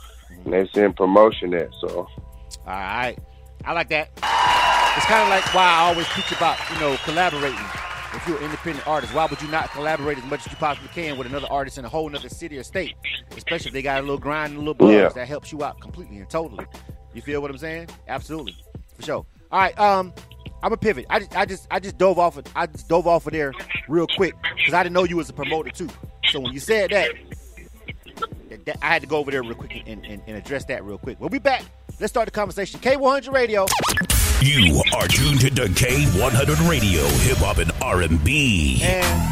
and 0.44 0.52
they 0.52 0.68
send 0.74 0.96
promotion 0.96 1.54
at. 1.54 1.70
So 1.80 1.88
All 1.88 2.08
right. 2.66 3.16
I 3.64 3.72
like 3.72 3.88
that. 3.90 4.10
It's 4.96 5.06
kind 5.06 5.22
of 5.22 5.28
like 5.28 5.54
why 5.54 5.62
I 5.62 5.88
always 5.88 6.06
preach 6.08 6.32
about, 6.32 6.58
you 6.72 6.80
know, 6.80 6.96
collaborating. 7.04 7.58
If 8.12 8.26
you're 8.26 8.38
an 8.38 8.44
independent 8.44 8.86
artist, 8.88 9.14
why 9.14 9.26
would 9.26 9.40
you 9.40 9.48
not 9.48 9.70
collaborate 9.70 10.18
as 10.18 10.24
much 10.24 10.44
as 10.44 10.52
you 10.52 10.56
possibly 10.56 10.88
can 10.88 11.16
with 11.16 11.28
another 11.28 11.46
artist 11.48 11.78
in 11.78 11.84
a 11.84 11.88
whole 11.88 12.14
other 12.14 12.28
city 12.28 12.58
or 12.58 12.64
state? 12.64 12.94
Especially 13.36 13.68
if 13.68 13.72
they 13.72 13.82
got 13.82 13.98
a 13.98 14.02
little 14.02 14.18
grind 14.18 14.50
and 14.50 14.56
a 14.56 14.60
little 14.60 14.74
buzz. 14.74 14.90
Yeah. 14.90 15.08
That 15.10 15.28
helps 15.28 15.52
you 15.52 15.62
out 15.62 15.80
completely 15.80 16.18
and 16.18 16.28
totally. 16.28 16.66
You 17.14 17.22
feel 17.22 17.40
what 17.40 17.50
I'm 17.50 17.58
saying? 17.58 17.88
Absolutely. 18.08 18.56
For 18.96 19.02
sure. 19.02 19.26
All 19.52 19.60
right, 19.60 19.78
um, 19.78 20.12
I'm 20.62 20.72
a 20.72 20.76
pivot. 20.76 21.06
I 21.10 21.20
just 21.20 21.36
I 21.36 21.44
just 21.44 21.66
I 21.70 21.80
just 21.80 21.98
dove 21.98 22.18
off 22.18 22.36
of 22.36 22.46
I 22.54 22.66
just 22.66 22.88
dove 22.88 23.06
off 23.06 23.26
of 23.26 23.32
there 23.32 23.52
real 23.88 24.06
quick 24.16 24.34
because 24.56 24.74
I 24.74 24.82
didn't 24.82 24.94
know 24.94 25.04
you 25.04 25.16
was 25.16 25.28
a 25.28 25.32
promoter 25.32 25.70
too. 25.70 25.88
So 26.26 26.40
when 26.40 26.52
you 26.52 26.60
said 26.60 26.90
that, 26.90 27.10
that- 28.50 28.66
that- 28.66 28.78
I 28.82 28.88
had 28.88 29.02
to 29.02 29.08
go 29.08 29.16
over 29.16 29.30
there 29.30 29.42
real 29.42 29.54
quick 29.54 29.82
and, 29.86 30.04
and, 30.04 30.22
and 30.26 30.36
address 30.36 30.64
that 30.66 30.84
real 30.84 30.98
quick. 30.98 31.18
We'll 31.18 31.28
be 31.30 31.38
back. 31.38 31.62
Let's 31.98 32.12
start 32.12 32.26
the 32.26 32.32
conversation. 32.32 32.80
K100 32.80 33.32
Radio. 33.32 33.66
You 34.42 34.82
are 34.94 35.06
tuned 35.08 35.40
to 35.40 35.50
K100 35.50 36.68
Radio, 36.68 37.02
Hip 37.04 37.38
Hop 37.38 37.58
and 37.58 37.70
R&B. 37.82 38.80
And 38.82 39.26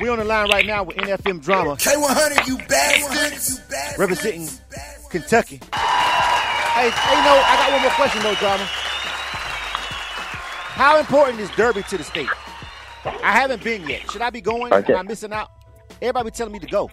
we 0.00 0.08
on 0.10 0.18
the 0.18 0.24
line 0.24 0.50
right 0.50 0.66
now 0.66 0.82
with 0.84 0.96
NFM 0.96 1.42
Drama 1.42 1.76
K100, 1.76 2.46
you 2.46 2.58
bastards. 2.68 3.60
You 3.70 3.98
representing 3.98 4.42
You 4.42 4.48
bastards. 4.70 5.08
Kentucky. 5.08 5.60
Hey, 5.72 6.90
hey, 6.90 7.14
no, 7.24 7.32
I 7.32 7.56
got 7.56 7.72
one 7.72 7.80
more 7.82 7.90
question 7.92 8.22
though, 8.22 8.34
Drama. 8.34 8.64
How 10.76 10.98
important 10.98 11.40
is 11.40 11.48
Derby 11.52 11.82
to 11.84 11.96
the 11.96 12.04
state? 12.04 12.28
I 13.06 13.32
haven't 13.32 13.64
been 13.64 13.88
yet. 13.88 14.10
Should 14.10 14.20
I 14.20 14.28
be 14.28 14.42
going? 14.42 14.74
Okay. 14.74 14.92
Am 14.92 14.98
I 14.98 15.02
missing 15.04 15.32
out? 15.32 15.48
Everybody 16.02 16.26
be 16.30 16.36
telling 16.36 16.52
me 16.52 16.58
to 16.58 16.66
go. 16.66 16.90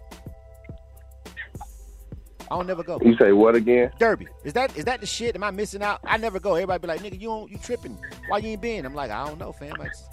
I 2.54 2.56
don't 2.58 2.68
never 2.68 2.84
go. 2.84 3.00
you 3.02 3.18
say 3.18 3.32
what 3.32 3.56
again? 3.56 3.92
Derby. 3.98 4.28
Is 4.44 4.54
that 4.54 4.78
is 4.78 4.86
that 4.86 5.00
the 5.00 5.08
shit? 5.08 5.34
Am 5.36 5.44
I 5.44 5.50
missing 5.50 5.82
out? 5.82 6.02
I 6.04 6.18
never 6.18 6.40
go. 6.40 6.54
Everybody 6.54 6.82
be 6.82 6.88
like, 6.88 7.02
nigga, 7.02 7.20
you 7.20 7.28
don't, 7.28 7.50
you 7.50 7.58
tripping. 7.58 7.98
Why 8.28 8.38
you 8.38 8.50
ain't 8.50 8.62
been? 8.62 8.86
I'm 8.86 8.94
like, 8.94 9.10
I 9.10 9.26
don't 9.26 9.40
know, 9.40 9.52
fam. 9.54 9.82
I, 9.82 9.88
just, 9.88 10.04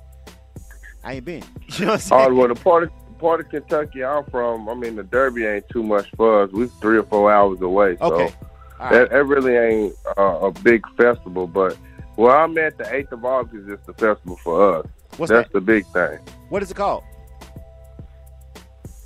I 1.04 1.12
ain't 1.14 1.24
been. 1.26 1.42
You 1.78 1.84
know 1.84 1.90
what 1.92 1.94
I'm 1.94 2.00
saying? 2.00 2.30
Oh, 2.30 2.34
well, 2.34 2.48
the 2.48 2.54
part 2.54 2.84
of 2.84 2.90
part 3.18 3.40
of 3.40 3.50
Kentucky 3.50 4.02
I'm 4.02 4.24
from, 4.30 4.70
I 4.70 4.74
mean, 4.74 4.96
the 4.96 5.02
Derby 5.02 5.44
ain't 5.44 5.68
too 5.68 5.82
much 5.82 6.10
for 6.16 6.44
us. 6.44 6.50
We're 6.50 6.68
three 6.80 6.96
or 6.96 7.02
four 7.02 7.30
hours 7.30 7.60
away, 7.60 7.98
so 7.98 8.06
Okay. 8.14 8.34
Right. 8.80 8.92
that, 8.92 9.10
that 9.10 9.24
really 9.24 9.56
ain't 9.56 9.94
uh, 10.16 10.38
a 10.40 10.50
big 10.50 10.82
festival. 10.96 11.46
But 11.46 11.76
where 12.16 12.34
I'm 12.34 12.56
at, 12.56 12.78
the 12.78 12.90
eighth 12.94 13.12
of 13.12 13.22
August 13.22 13.68
is 13.68 13.78
the 13.84 13.92
festival 13.92 14.36
for 14.38 14.78
us. 14.78 14.86
What's 15.18 15.28
That's 15.28 15.46
that? 15.48 15.52
the 15.52 15.60
big 15.60 15.84
thing. 15.88 16.18
What 16.48 16.62
is 16.62 16.70
it 16.70 16.76
called? 16.78 17.04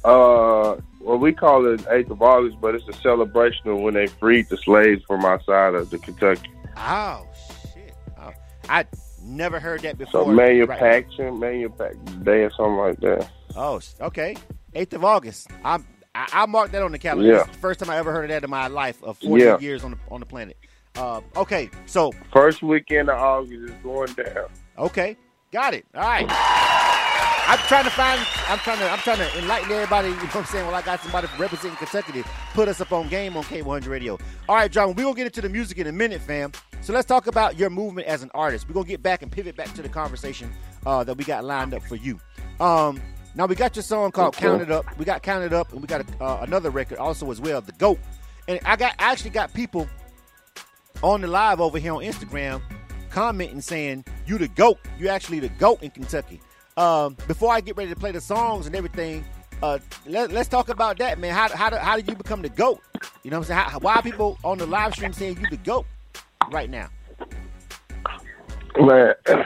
Uh, 0.05 0.77
well, 1.05 1.19
we 1.19 1.33
call 1.33 1.67
it 1.73 1.85
Eighth 1.91 2.11
of 2.11 2.21
August, 2.23 2.61
but 2.61 2.75
it's 2.75 2.89
a 2.89 2.93
celebration 3.01 3.69
of 3.69 3.79
when 3.79 3.95
they 3.95 4.07
freed 4.07 4.49
the 4.49 4.57
slaves 4.57 5.03
from 5.07 5.25
outside 5.25 5.75
of 5.75 5.91
the 5.91 5.99
Kentucky. 5.99 6.51
Oh 6.77 7.27
shit! 7.75 7.95
Oh, 8.19 8.31
I 8.69 8.85
never 9.23 9.61
heard 9.61 9.83
that 9.83 9.97
before. 9.99 10.25
So 10.25 10.31
before. 10.31 10.35
Right. 10.37 10.81
manufacturing, 10.81 11.39
manufacturing 11.39 12.25
day 12.25 12.43
or 12.43 12.51
something 12.51 12.77
like 12.77 13.01
that. 13.01 13.31
Oh, 13.57 13.81
okay. 14.01 14.37
Eighth 14.75 14.93
of 14.95 15.05
August. 15.05 15.49
I'm. 15.65 15.87
I, 16.17 16.29
I 16.33 16.47
marked 16.47 16.73
that 16.73 16.83
on 16.83 16.93
the 16.93 16.99
calendar. 16.99 17.29
Yeah. 17.33 17.43
The 17.45 17.59
first 17.59 17.81
time 17.81 17.91
I 17.91 17.97
ever 17.99 18.13
heard 18.13 18.25
of 18.25 18.31
that 18.31 18.45
in 18.45 18.51
my 18.51 18.69
life 18.69 19.03
of 19.03 19.19
40 19.19 19.43
Yeah. 19.45 19.59
years 19.59 19.83
on 19.85 19.93
the 19.93 19.99
on 20.11 20.21
the 20.21 20.27
planet. 20.27 20.57
Uh, 20.97 21.21
okay, 21.37 21.69
so 21.87 22.13
First 22.33 22.63
weekend 22.63 23.09
of 23.11 23.19
August 23.19 23.53
is 23.53 23.71
going 23.83 24.13
down. 24.13 24.47
okay, 24.79 25.17
got 25.53 25.75
it. 25.75 25.85
All 25.93 26.01
right. 26.03 26.81
I'm 27.55 27.61
trying 27.69 27.85
to 27.85 27.91
find. 27.91 28.21
I'm 28.49 28.59
trying 28.59 28.79
to. 28.79 28.91
I'm 28.91 28.99
trying 28.99 29.19
to 29.19 29.39
enlighten 29.39 29.71
everybody. 29.71 30.09
You 30.15 30.15
know 30.15 30.23
what 30.23 30.37
I'm 30.37 30.45
saying? 30.47 30.67
Well, 30.67 30.75
I 30.75 30.83
got 30.83 31.01
somebody 31.01 31.29
representing 31.39 31.77
Kentucky 31.77 32.11
to 32.21 32.29
put 32.53 32.67
us 32.67 32.81
up 32.81 32.91
on 32.91 33.09
game 33.09 33.37
on 33.37 33.45
K100 33.45 33.87
Radio. 33.87 34.19
All 34.49 34.57
right, 34.57 34.69
John. 34.69 34.89
We're 34.97 35.05
gonna 35.05 35.15
get 35.15 35.27
into 35.27 35.41
the 35.41 35.49
music 35.49 35.79
in 35.79 35.87
a 35.87 35.93
minute, 35.93 36.21
fam. 36.21 36.51
So 36.81 36.93
let's 36.93 37.07
talk 37.07 37.29
about 37.29 37.57
your 37.57 37.71
movement 37.71 38.09
as 38.09 38.25
an 38.25 38.31
artist. 38.35 38.69
We're 38.69 38.75
gonna 38.75 38.89
get 38.89 39.05
back 39.05 39.23
and 39.23 39.31
pivot 39.31 39.55
back 39.55 39.73
to 39.75 39.83
the 39.83 39.89
conversation 39.89 40.51
uh, 40.85 41.05
that 41.05 41.17
we 41.17 41.23
got 41.23 41.45
lined 41.45 41.75
up 41.75 41.85
for 41.85 41.95
you. 41.95 42.19
Um, 42.59 43.01
now 43.37 43.47
we 43.47 43.55
got 43.55 43.77
your 43.77 43.85
song 43.85 44.11
called 44.11 44.35
Okay. 44.35 44.47
"Count 44.47 44.61
It 44.61 44.73
Up." 44.73 44.87
We 44.99 45.05
got 45.05 45.23
"Count 45.23 45.45
It 45.45 45.53
Up," 45.53 45.71
and 45.73 45.81
we 45.81 45.87
got 45.87 46.01
a, 46.01 46.25
uh, 46.25 46.41
another 46.43 46.71
record 46.71 46.99
also 46.99 47.31
as 47.31 47.41
well, 47.41 47.61
"The 47.61 47.71
Goat." 47.73 48.01
And 48.49 48.59
I 48.65 48.75
got 48.75 48.97
I 48.99 49.13
actually 49.13 49.31
got 49.31 49.55
people 49.55 49.89
on 51.05 51.21
the 51.21 51.29
live 51.29 51.61
over 51.61 51.79
here 51.79 51.95
on 51.95 52.03
Instagram 52.03 52.61
commenting 53.11 53.61
saying 53.61 54.05
you 54.27 54.39
the 54.39 54.49
goat. 54.49 54.79
You 54.99 55.07
actually 55.09 55.39
the 55.39 55.51
goat 55.51 55.85
in 55.85 55.93
Kentucky. 55.93 56.41
Um, 56.77 57.17
before 57.29 57.53
I 57.53 57.61
get 57.61 57.77
ready 57.77 57.91
to 57.91 57.99
play 57.99 58.11
the 58.11 58.21
songs 58.21 58.67
and 58.67 58.75
everything, 58.75 59.25
uh, 59.63 59.79
let, 60.07 60.33
us 60.33 60.49
talk 60.49 60.69
about 60.69 60.99
that, 60.99 61.19
man. 61.19 61.33
How 61.33 61.49
how, 61.55 61.71
do, 61.71 61.77
how 61.77 61.97
did 61.97 62.09
you 62.09 62.17
become 62.17 62.43
the 62.43 62.49
goat? 62.49 62.81
You 63.23 63.31
know 63.31 63.39
what 63.39 63.51
I'm 63.51 63.57
saying? 63.57 63.71
How, 63.71 63.79
why 63.79 63.95
are 63.95 64.03
people 64.03 64.39
on 64.43 64.59
the 64.59 64.67
live 64.67 64.93
stream 64.93 65.13
saying 65.13 65.39
you 65.41 65.49
the 65.49 65.57
goat 65.59 65.87
right 66.51 66.69
now? 66.69 66.89
Man, 68.77 69.15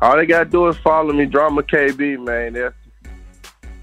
all 0.00 0.16
they 0.16 0.24
gotta 0.24 0.46
do 0.46 0.66
is 0.68 0.76
follow 0.78 1.12
me, 1.12 1.26
Drama 1.26 1.62
KB, 1.62 2.18
man. 2.24 2.54
They'll, 2.54 2.72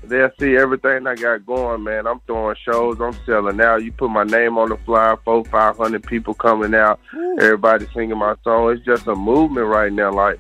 they'll 0.04 0.32
see 0.40 0.58
everything 0.58 1.06
I 1.06 1.14
got 1.14 1.46
going, 1.46 1.84
man. 1.84 2.08
I'm 2.08 2.22
throwing 2.22 2.56
shows, 2.66 3.00
I'm 3.00 3.16
selling 3.24 3.62
out. 3.62 3.84
You 3.84 3.92
put 3.92 4.10
my 4.10 4.24
name 4.24 4.58
on 4.58 4.70
the 4.70 4.78
flyer, 4.78 5.16
four, 5.24 5.46
five 5.46 5.78
hundred 5.78 6.04
people 6.04 6.34
coming 6.34 6.74
out, 6.74 7.00
everybody 7.40 7.86
singing 7.94 8.18
my 8.18 8.34
song. 8.44 8.72
It's 8.72 8.84
just 8.84 9.06
a 9.06 9.14
movement 9.14 9.68
right 9.68 9.94
now. 9.94 10.12
Like 10.12 10.40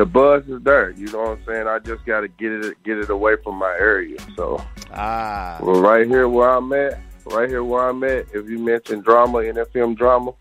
the 0.00 0.06
buzz 0.06 0.48
is 0.48 0.62
there. 0.62 0.92
You 0.92 1.08
know 1.12 1.18
what 1.18 1.28
I'm 1.28 1.44
saying? 1.44 1.66
I 1.66 1.78
just 1.78 2.06
got 2.06 2.20
to 2.20 2.28
get 2.28 2.52
it 2.52 2.82
get 2.84 2.96
it 2.96 3.10
away 3.10 3.36
from 3.44 3.56
my 3.56 3.76
area. 3.78 4.16
So, 4.34 4.64
ah, 4.94 5.58
well, 5.60 5.82
right 5.82 6.06
here 6.06 6.26
where 6.26 6.48
I'm 6.48 6.72
at, 6.72 6.98
right 7.26 7.50
here 7.50 7.62
where 7.62 7.86
I'm 7.86 8.02
at. 8.04 8.26
If 8.32 8.48
you 8.48 8.58
mention 8.58 9.00
drama, 9.00 9.40
NFM 9.40 9.98
drama, 9.98 10.32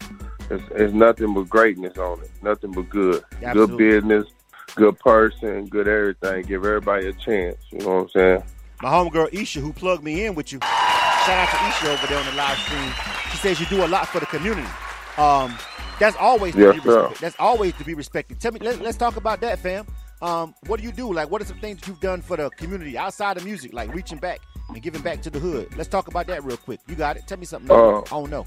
it's, 0.49 0.63
it's 0.71 0.93
nothing 0.93 1.33
but 1.33 1.49
greatness 1.49 1.97
on 1.97 2.21
it. 2.21 2.31
Nothing 2.41 2.71
but 2.71 2.89
good, 2.89 3.21
Absolutely. 3.43 3.77
good 3.77 3.77
business, 3.77 4.27
good 4.75 4.97
person, 4.99 5.65
good 5.65 5.89
everything. 5.89 6.45
Give 6.45 6.63
everybody 6.63 7.07
a 7.07 7.13
chance. 7.13 7.57
You 7.71 7.79
know 7.79 7.95
what 7.95 8.01
I'm 8.03 8.09
saying? 8.11 8.43
My 8.81 8.89
homegirl 8.91 9.33
Isha, 9.33 9.59
who 9.59 9.73
plugged 9.73 10.05
me 10.05 10.23
in 10.23 10.35
with 10.35 10.53
you. 10.53 10.59
Shout 10.61 11.37
out 11.37 11.49
to 11.49 11.67
Isha 11.67 11.91
over 11.91 12.07
there 12.07 12.17
on 12.17 12.25
the 12.27 12.31
live 12.31 12.57
stream. 12.59 12.93
She 13.31 13.37
says 13.39 13.59
you 13.59 13.65
do 13.65 13.83
a 13.83 13.87
lot 13.89 14.07
for 14.07 14.21
the 14.21 14.25
community. 14.25 14.69
Um, 15.17 15.53
that's 15.99 16.15
always 16.17 16.55
to 16.55 16.61
yes, 16.61 16.83
be 16.83 17.15
That's 17.19 17.35
always 17.39 17.73
to 17.73 17.83
be 17.83 17.93
respected. 17.93 18.39
Tell 18.39 18.51
me, 18.51 18.59
let, 18.59 18.81
us 18.81 18.97
talk 18.97 19.17
about 19.17 19.41
that, 19.41 19.59
fam. 19.59 19.85
Um, 20.21 20.55
what 20.67 20.79
do 20.79 20.85
you 20.85 20.91
do? 20.91 21.13
Like, 21.13 21.29
what 21.29 21.41
are 21.41 21.45
some 21.45 21.59
things 21.59 21.79
that 21.79 21.87
you've 21.87 21.99
done 21.99 22.21
for 22.21 22.37
the 22.37 22.49
community 22.51 22.97
outside 22.97 23.37
of 23.37 23.45
music, 23.45 23.73
like 23.73 23.93
reaching 23.93 24.17
back 24.17 24.41
and 24.69 24.81
giving 24.81 25.01
back 25.01 25.21
to 25.21 25.29
the 25.29 25.39
hood? 25.39 25.75
Let's 25.77 25.89
talk 25.89 26.07
about 26.07 26.27
that 26.27 26.43
real 26.43 26.57
quick. 26.57 26.79
You 26.87 26.95
got 26.95 27.17
it. 27.17 27.27
Tell 27.27 27.37
me 27.37 27.45
something. 27.45 27.69
Uh, 27.69 27.99
I 27.99 28.03
don't 28.09 28.29
know. 28.29 28.45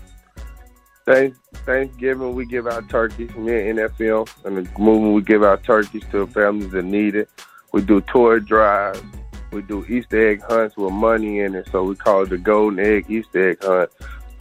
Thanks, 1.04 1.36
Thanksgiving, 1.66 2.34
we 2.34 2.46
give 2.46 2.68
out 2.68 2.88
turkeys. 2.88 3.34
Me 3.34 3.68
and 3.68 3.78
NFM 3.78 4.28
and 4.44 4.56
the 4.58 4.78
movement, 4.78 5.14
we 5.14 5.22
give 5.22 5.42
out 5.42 5.64
turkeys 5.64 6.04
to 6.12 6.26
families 6.28 6.70
that 6.70 6.84
need 6.84 7.16
it. 7.16 7.28
We 7.72 7.82
do 7.82 8.00
toy 8.02 8.38
drives. 8.38 9.02
We 9.50 9.62
do 9.62 9.84
Easter 9.86 10.30
egg 10.30 10.42
hunts 10.42 10.76
with 10.76 10.92
money 10.92 11.40
in 11.40 11.54
it, 11.56 11.68
so 11.72 11.82
we 11.82 11.96
call 11.96 12.22
it 12.22 12.30
the 12.30 12.38
Golden 12.38 12.78
Egg 12.78 13.06
Easter 13.10 13.50
egg 13.50 13.64
hunt. 13.64 13.90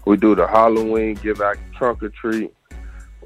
We 0.06 0.18
do 0.18 0.36
the 0.36 0.48
Halloween, 0.48 1.16
give 1.16 1.42
out 1.42 1.58
trunk 1.76 2.04
or 2.04 2.10
treat. 2.10 2.54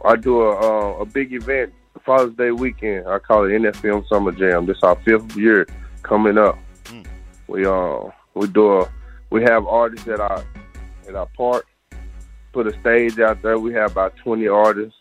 I 0.05 0.15
do 0.15 0.41
a 0.41 0.51
uh, 0.51 0.99
a 0.99 1.05
big 1.05 1.33
event 1.33 1.73
Father's 2.05 2.35
Day 2.35 2.51
weekend. 2.51 3.07
I 3.07 3.17
call 3.19 3.45
it 3.45 3.49
NFM 3.49 4.07
Summer 4.07 4.31
Jam. 4.31 4.65
This 4.65 4.77
our 4.83 4.95
fifth 4.97 5.35
year 5.35 5.67
coming 6.03 6.37
up. 6.37 6.57
Mm. 6.85 7.07
We 7.47 7.65
uh 7.65 8.11
we 8.35 8.47
do 8.47 8.81
a 8.81 8.89
we 9.31 9.41
have 9.41 9.65
artists 9.65 10.07
at 10.07 10.19
our 10.19 10.45
at 11.07 11.15
our 11.15 11.25
park. 11.35 11.65
Put 12.53 12.67
a 12.67 12.79
stage 12.79 13.19
out 13.19 13.41
there. 13.41 13.57
We 13.57 13.73
have 13.73 13.91
about 13.91 14.15
twenty 14.17 14.47
artists. 14.47 14.99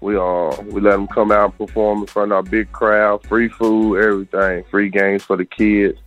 We 0.00 0.16
uh 0.16 0.54
we 0.64 0.82
let 0.82 0.92
them 0.92 1.08
come 1.08 1.32
out 1.32 1.52
and 1.58 1.58
perform 1.58 2.00
in 2.00 2.06
front 2.06 2.32
of 2.32 2.36
our 2.36 2.42
big 2.42 2.70
crowd. 2.72 3.26
Free 3.26 3.48
food, 3.48 3.98
everything. 3.98 4.64
Free 4.70 4.90
games 4.90 5.22
for 5.22 5.38
the 5.38 5.46
kids, 5.46 5.98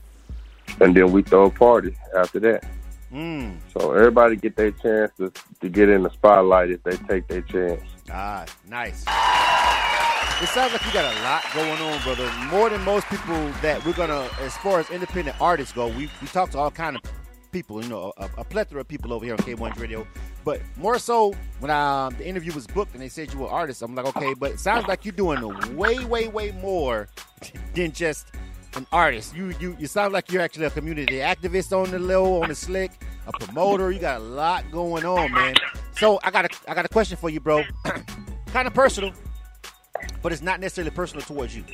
and 0.80 0.96
then 0.96 1.12
we 1.12 1.24
throw 1.24 1.46
a 1.46 1.50
party 1.50 1.98
after 2.16 2.40
that. 2.42 2.64
Mm. 3.12 3.58
So 3.76 3.94
everybody 3.94 4.36
get 4.36 4.56
their 4.56 4.70
chance 4.70 5.12
to, 5.18 5.34
to 5.62 5.70
get 5.70 5.90
in 5.90 6.04
the 6.04 6.12
spotlight 6.12 6.70
if 6.70 6.84
they 6.84 6.96
take 7.08 7.28
their 7.28 7.42
chance. 7.42 7.82
Ah, 8.12 8.46
nice. 8.68 9.04
It 10.42 10.48
sounds 10.50 10.72
like 10.72 10.86
you 10.86 10.94
got 10.94 11.14
a 11.14 11.22
lot 11.22 11.44
going 11.54 11.82
on, 11.82 12.02
brother. 12.04 12.32
More 12.50 12.70
than 12.70 12.82
most 12.84 13.08
people 13.10 13.36
that 13.62 13.84
we're 13.86 13.94
gonna, 13.94 14.28
as 14.40 14.56
far 14.58 14.80
as 14.80 14.90
independent 14.90 15.40
artists 15.42 15.74
go, 15.74 15.88
we 15.88 16.10
we 16.22 16.28
talk 16.28 16.50
to 16.52 16.58
all 16.58 16.72
kind 16.72 16.96
of 16.96 17.02
people, 17.52 17.84
you 17.84 17.90
know, 17.90 18.14
a, 18.18 18.30
a 18.38 18.44
plethora 18.44 18.82
of 18.82 18.88
people 18.88 19.12
over 19.12 19.26
here 19.26 19.34
on 19.34 19.40
K1 19.40 19.78
Radio. 19.80 20.08
But 20.46 20.62
more 20.78 20.98
so, 20.98 21.34
when 21.60 21.70
um, 21.72 22.16
the 22.18 22.26
interview 22.26 22.54
was 22.54 22.66
booked 22.68 22.94
and 22.94 23.02
they 23.02 23.10
said 23.10 23.34
you 23.34 23.40
were 23.40 23.48
an 23.48 23.54
artist, 23.54 23.82
I'm 23.82 23.94
like, 23.96 24.06
okay, 24.16 24.34
but 24.34 24.52
it 24.52 24.60
sounds 24.60 24.88
like 24.88 25.04
you're 25.04 25.12
doing 25.12 25.76
way, 25.76 26.04
way, 26.06 26.28
way 26.30 26.52
more 26.54 27.10
than 27.76 27.92
just 27.92 28.28
an 28.76 28.86
artist. 28.92 29.36
You 29.36 29.54
you 29.60 29.76
you 29.80 29.88
sound 29.88 30.14
like 30.14 30.32
you're 30.32 30.42
actually 30.42 30.66
a 30.66 30.70
community 30.70 31.16
activist 31.18 31.78
on 31.78 31.92
the 31.92 32.00
low, 32.00 32.42
on 32.42 32.50
the 32.50 32.56
slick, 32.56 32.92
a 33.28 33.32
promoter. 33.32 33.92
You 33.92 34.00
got 34.00 34.22
a 34.22 34.24
lot 34.24 34.72
going 34.72 35.06
on, 35.06 35.34
man. 35.34 35.56
So 36.00 36.18
I 36.24 36.32
got 36.32 36.46
a 36.46 36.50
I 36.72 36.74
got 36.74 36.86
a 36.86 36.88
question 36.88 37.18
for 37.18 37.30
you, 37.30 37.42
bro. 37.42 37.62
kind 38.54 38.68
of 38.68 38.74
personal, 38.74 39.12
but 40.22 40.32
it's 40.32 40.42
not 40.42 40.62
necessarily 40.62 40.92
personal 40.92 41.26
towards 41.26 41.54
you. 41.54 41.66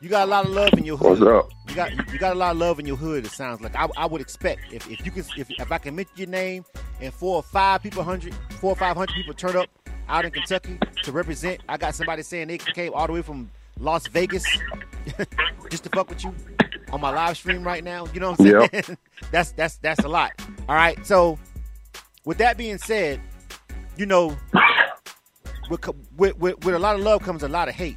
You 0.00 0.08
got 0.08 0.26
a 0.26 0.30
lot 0.30 0.46
of 0.46 0.52
love 0.52 0.72
in 0.72 0.86
your 0.86 0.96
hood. 0.96 1.20
What's 1.20 1.22
up? 1.22 1.50
You 1.68 1.74
got 1.74 2.12
you 2.12 2.18
got 2.18 2.32
a 2.32 2.38
lot 2.38 2.52
of 2.52 2.56
love 2.56 2.80
in 2.80 2.86
your 2.86 2.96
hood. 2.96 3.26
It 3.26 3.30
sounds 3.30 3.60
like 3.60 3.76
I, 3.76 3.88
I 3.94 4.06
would 4.06 4.22
expect 4.22 4.72
if, 4.72 4.90
if 4.90 5.04
you 5.04 5.12
can 5.12 5.22
if, 5.36 5.50
if 5.50 5.70
I 5.70 5.76
can 5.76 5.94
mention 5.94 6.14
your 6.16 6.28
name 6.28 6.64
and 7.02 7.12
four 7.12 7.36
or 7.36 7.42
five 7.42 7.82
people, 7.82 8.02
hundred 8.02 8.34
four 8.58 8.72
or 8.72 8.76
five 8.76 8.96
hundred 8.96 9.12
people 9.12 9.34
turn 9.34 9.54
up 9.54 9.68
out 10.08 10.24
in 10.24 10.30
Kentucky 10.30 10.78
to 11.02 11.12
represent. 11.12 11.60
I 11.68 11.76
got 11.76 11.94
somebody 11.94 12.22
saying 12.22 12.48
they 12.48 12.56
came 12.56 12.94
all 12.94 13.06
the 13.06 13.12
way 13.12 13.22
from 13.22 13.50
Las 13.78 14.06
Vegas 14.06 14.46
just 15.70 15.84
to 15.84 15.90
fuck 15.90 16.08
with 16.08 16.24
you 16.24 16.34
on 16.90 17.02
my 17.02 17.10
live 17.10 17.36
stream 17.36 17.64
right 17.64 17.84
now. 17.84 18.06
You 18.14 18.20
know 18.20 18.30
what 18.30 18.40
I'm 18.40 18.68
saying? 18.70 18.84
Yep. 18.88 18.98
that's 19.30 19.52
that's 19.52 19.76
that's 19.76 20.04
a 20.04 20.08
lot. 20.08 20.32
All 20.70 20.74
right, 20.74 21.04
so 21.04 21.38
with 22.26 22.38
that 22.38 22.58
being 22.58 22.76
said, 22.76 23.22
you 23.96 24.04
know, 24.04 24.36
with, 25.70 25.88
with, 26.16 26.36
with, 26.36 26.64
with, 26.64 26.74
a 26.74 26.78
lot 26.78 26.96
of 26.96 27.00
love 27.00 27.22
comes 27.22 27.42
a 27.42 27.48
lot 27.48 27.68
of 27.68 27.74
hate. 27.74 27.96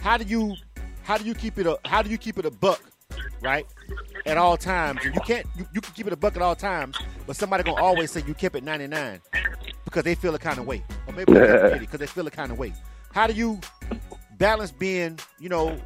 How 0.00 0.16
do 0.16 0.24
you 0.24 0.56
how 1.02 1.16
do 1.16 1.24
you 1.24 1.34
keep 1.34 1.58
it 1.58 1.66
a 1.66 1.78
how 1.84 2.02
do 2.02 2.10
you 2.10 2.18
keep 2.18 2.38
it 2.38 2.44
a 2.44 2.50
buck, 2.50 2.82
right? 3.40 3.66
At 4.26 4.36
all 4.36 4.56
times, 4.56 5.04
you 5.04 5.12
can't 5.12 5.46
you, 5.56 5.66
you 5.72 5.80
can 5.80 5.92
keep 5.94 6.06
it 6.06 6.12
a 6.12 6.16
buck 6.16 6.34
at 6.34 6.42
all 6.42 6.56
times, 6.56 6.98
but 7.26 7.36
somebody 7.36 7.62
gonna 7.62 7.80
always 7.80 8.10
say 8.10 8.22
you 8.26 8.34
kept 8.34 8.56
it 8.56 8.64
99 8.64 9.20
because 9.84 10.02
they 10.02 10.14
feel 10.14 10.34
a 10.34 10.38
kind 10.38 10.58
of 10.58 10.66
way, 10.66 10.82
or 11.06 11.14
maybe 11.14 11.32
because 11.78 11.98
they 11.98 12.06
feel 12.06 12.26
a 12.26 12.30
kind 12.30 12.50
of 12.50 12.58
way. 12.58 12.72
How 13.12 13.26
do 13.26 13.32
you 13.32 13.60
balance 14.38 14.70
being 14.70 15.18
you 15.38 15.48
know 15.48 15.76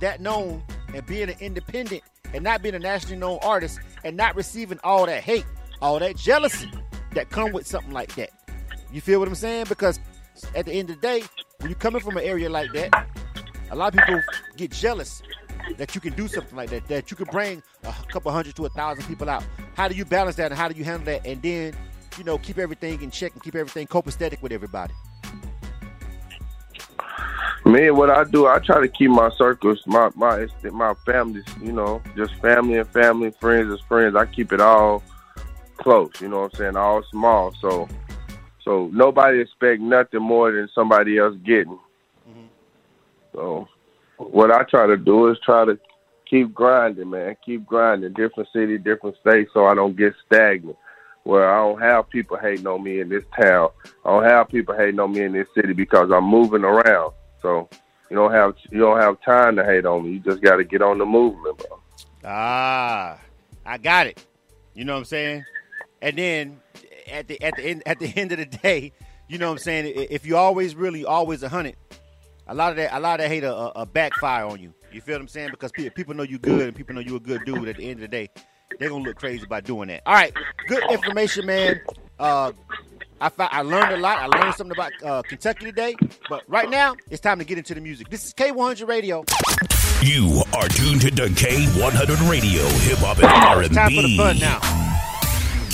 that 0.00 0.20
known 0.20 0.62
and 0.92 1.06
being 1.06 1.30
an 1.30 1.36
independent 1.40 2.02
and 2.32 2.42
not 2.42 2.62
being 2.62 2.74
a 2.74 2.78
nationally 2.78 3.16
known 3.16 3.38
artist 3.42 3.78
and 4.02 4.16
not 4.16 4.34
receiving 4.34 4.80
all 4.82 5.06
that 5.06 5.22
hate, 5.22 5.46
all 5.80 5.98
that 6.00 6.16
jealousy? 6.16 6.70
That 7.14 7.30
come 7.30 7.52
with 7.52 7.66
something 7.66 7.92
like 7.92 8.14
that. 8.16 8.30
You 8.92 9.00
feel 9.00 9.18
what 9.18 9.28
I'm 9.28 9.34
saying? 9.34 9.66
Because 9.68 9.98
at 10.54 10.66
the 10.66 10.72
end 10.72 10.90
of 10.90 11.00
the 11.00 11.02
day, 11.02 11.24
when 11.58 11.70
you're 11.70 11.78
coming 11.78 12.00
from 12.00 12.16
an 12.16 12.24
area 12.24 12.48
like 12.48 12.72
that, 12.72 13.08
a 13.70 13.76
lot 13.76 13.94
of 13.94 14.00
people 14.00 14.20
get 14.56 14.70
jealous 14.70 15.22
that 15.78 15.94
you 15.94 16.00
can 16.00 16.12
do 16.12 16.28
something 16.28 16.56
like 16.56 16.70
that, 16.70 16.86
that 16.88 17.10
you 17.10 17.16
can 17.16 17.26
bring 17.26 17.62
a 17.84 17.92
couple 18.08 18.30
hundred 18.30 18.54
to 18.56 18.66
a 18.66 18.68
thousand 18.70 19.04
people 19.04 19.28
out. 19.28 19.44
How 19.74 19.88
do 19.88 19.94
you 19.94 20.04
balance 20.04 20.36
that 20.36 20.52
and 20.52 20.58
how 20.58 20.68
do 20.68 20.76
you 20.76 20.84
handle 20.84 21.06
that? 21.06 21.26
And 21.26 21.40
then, 21.42 21.74
you 22.18 22.24
know, 22.24 22.38
keep 22.38 22.58
everything 22.58 23.02
in 23.02 23.10
check 23.10 23.32
and 23.32 23.42
keep 23.42 23.54
everything 23.54 23.86
copacetic 23.86 24.42
with 24.42 24.52
everybody. 24.52 24.92
Me, 27.64 27.90
what 27.90 28.10
I 28.10 28.24
do, 28.24 28.46
I 28.46 28.58
try 28.58 28.80
to 28.80 28.88
keep 28.88 29.10
my 29.10 29.30
circles, 29.38 29.82
my 29.86 30.10
my 30.14 30.46
my 30.70 30.92
families, 31.06 31.46
you 31.62 31.72
know, 31.72 32.02
just 32.14 32.34
family 32.36 32.76
and 32.76 32.88
family, 32.90 33.30
friends 33.40 33.72
as 33.72 33.80
friends. 33.88 34.14
I 34.14 34.26
keep 34.26 34.52
it 34.52 34.60
all 34.60 35.02
close. 35.84 36.10
You 36.20 36.28
know 36.28 36.40
what 36.40 36.54
I'm 36.54 36.58
saying? 36.58 36.76
All 36.76 37.04
small. 37.12 37.54
So 37.60 37.88
so 38.64 38.90
nobody 38.92 39.40
expect 39.40 39.80
nothing 39.80 40.22
more 40.22 40.50
than 40.50 40.68
somebody 40.74 41.18
else 41.18 41.36
getting. 41.44 41.78
Mm-hmm. 42.28 42.46
So 43.32 43.68
what 44.16 44.50
I 44.50 44.64
try 44.64 44.86
to 44.86 44.96
do 44.96 45.28
is 45.28 45.38
try 45.44 45.66
to 45.66 45.78
keep 46.28 46.52
grinding, 46.52 47.10
man. 47.10 47.36
Keep 47.44 47.66
grinding. 47.66 48.14
Different 48.14 48.48
city, 48.52 48.78
different 48.78 49.16
states, 49.20 49.50
so 49.52 49.66
I 49.66 49.74
don't 49.74 49.96
get 49.96 50.14
stagnant. 50.26 50.78
Where 51.24 51.50
I 51.50 51.58
don't 51.58 51.80
have 51.80 52.10
people 52.10 52.36
hating 52.36 52.66
on 52.66 52.82
me 52.82 53.00
in 53.00 53.08
this 53.08 53.24
town. 53.40 53.70
I 54.04 54.10
don't 54.10 54.24
have 54.24 54.48
people 54.48 54.74
hating 54.74 55.00
on 55.00 55.12
me 55.12 55.22
in 55.22 55.32
this 55.32 55.48
city 55.54 55.72
because 55.72 56.10
I'm 56.10 56.24
moving 56.24 56.64
around. 56.64 57.12
So 57.40 57.68
you 58.10 58.16
don't 58.16 58.32
have 58.32 58.54
you 58.70 58.80
don't 58.80 59.00
have 59.00 59.20
time 59.22 59.56
to 59.56 59.64
hate 59.64 59.86
on 59.86 60.04
me. 60.04 60.12
You 60.12 60.20
just 60.20 60.42
got 60.42 60.56
to 60.56 60.64
get 60.64 60.82
on 60.82 60.98
the 60.98 61.06
movement, 61.06 61.58
bro. 61.58 61.80
Ah, 62.24 63.18
I 63.64 63.78
got 63.78 64.06
it. 64.06 64.22
You 64.74 64.84
know 64.84 64.94
what 64.94 65.00
I'm 65.00 65.04
saying? 65.04 65.44
And 66.04 66.18
then 66.18 66.60
at 67.10 67.28
the 67.28 67.42
at 67.42 67.56
the 67.56 67.64
end 67.64 67.82
at 67.86 67.98
the 67.98 68.12
end 68.14 68.30
of 68.32 68.38
the 68.38 68.44
day, 68.44 68.92
you 69.26 69.38
know 69.38 69.46
what 69.46 69.52
I'm 69.52 69.58
saying? 69.58 69.94
If 70.10 70.26
you 70.26 70.36
always 70.36 70.76
really 70.76 71.06
always 71.06 71.42
a 71.42 71.48
hundred, 71.48 71.76
a 72.46 72.54
lot 72.54 72.72
of 72.72 72.76
that 72.76 72.94
a 72.94 73.00
lot 73.00 73.20
of 73.20 73.24
that 73.24 73.28
hate 73.28 73.42
a, 73.42 73.54
a, 73.80 73.86
backfire 73.86 74.44
on 74.44 74.60
you. 74.60 74.74
You 74.92 75.00
feel 75.00 75.14
what 75.14 75.22
I'm 75.22 75.28
saying? 75.28 75.48
Because 75.50 75.72
people 75.72 76.12
know 76.14 76.22
you 76.22 76.38
good 76.38 76.60
and 76.60 76.76
people 76.76 76.94
know 76.94 77.00
you 77.00 77.16
a 77.16 77.20
good 77.20 77.40
dude. 77.46 77.68
At 77.68 77.78
the 77.78 77.84
end 77.84 77.94
of 77.94 78.02
the 78.02 78.08
day, 78.08 78.28
they're 78.78 78.90
gonna 78.90 79.02
look 79.02 79.16
crazy 79.16 79.46
by 79.46 79.62
doing 79.62 79.88
that. 79.88 80.02
All 80.04 80.12
right, 80.12 80.34
good 80.68 80.82
information, 80.90 81.46
man. 81.46 81.80
Uh, 82.18 82.52
I 83.22 83.30
I 83.38 83.62
learned 83.62 83.94
a 83.94 83.96
lot. 83.96 84.18
I 84.18 84.26
learned 84.26 84.54
something 84.56 84.76
about 84.76 84.92
uh, 85.02 85.22
Kentucky 85.22 85.64
today. 85.64 85.96
But 86.28 86.42
right 86.48 86.68
now, 86.68 86.96
it's 87.10 87.22
time 87.22 87.38
to 87.38 87.46
get 87.46 87.56
into 87.56 87.72
the 87.72 87.80
music. 87.80 88.10
This 88.10 88.26
is 88.26 88.34
K100 88.34 88.86
Radio. 88.86 89.24
You 90.02 90.42
are 90.52 90.68
tuned 90.68 91.00
to 91.00 91.08
K100 91.08 92.30
Radio, 92.30 92.62
hip 92.80 92.98
hop 92.98 93.16
and 93.16 93.26
R&B. 93.26 93.66
It's 93.66 93.74
time 93.74 93.94
for 93.94 94.02
the 94.02 94.16
fun 94.18 94.38
now. 94.38 94.93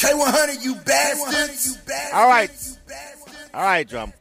K100, 0.00 0.64
you 0.64 0.76
bastards. 0.76 1.78
All 2.14 2.26
right. 2.26 2.50
All 3.52 3.62
right, 3.62 3.86
drum. 3.86 4.14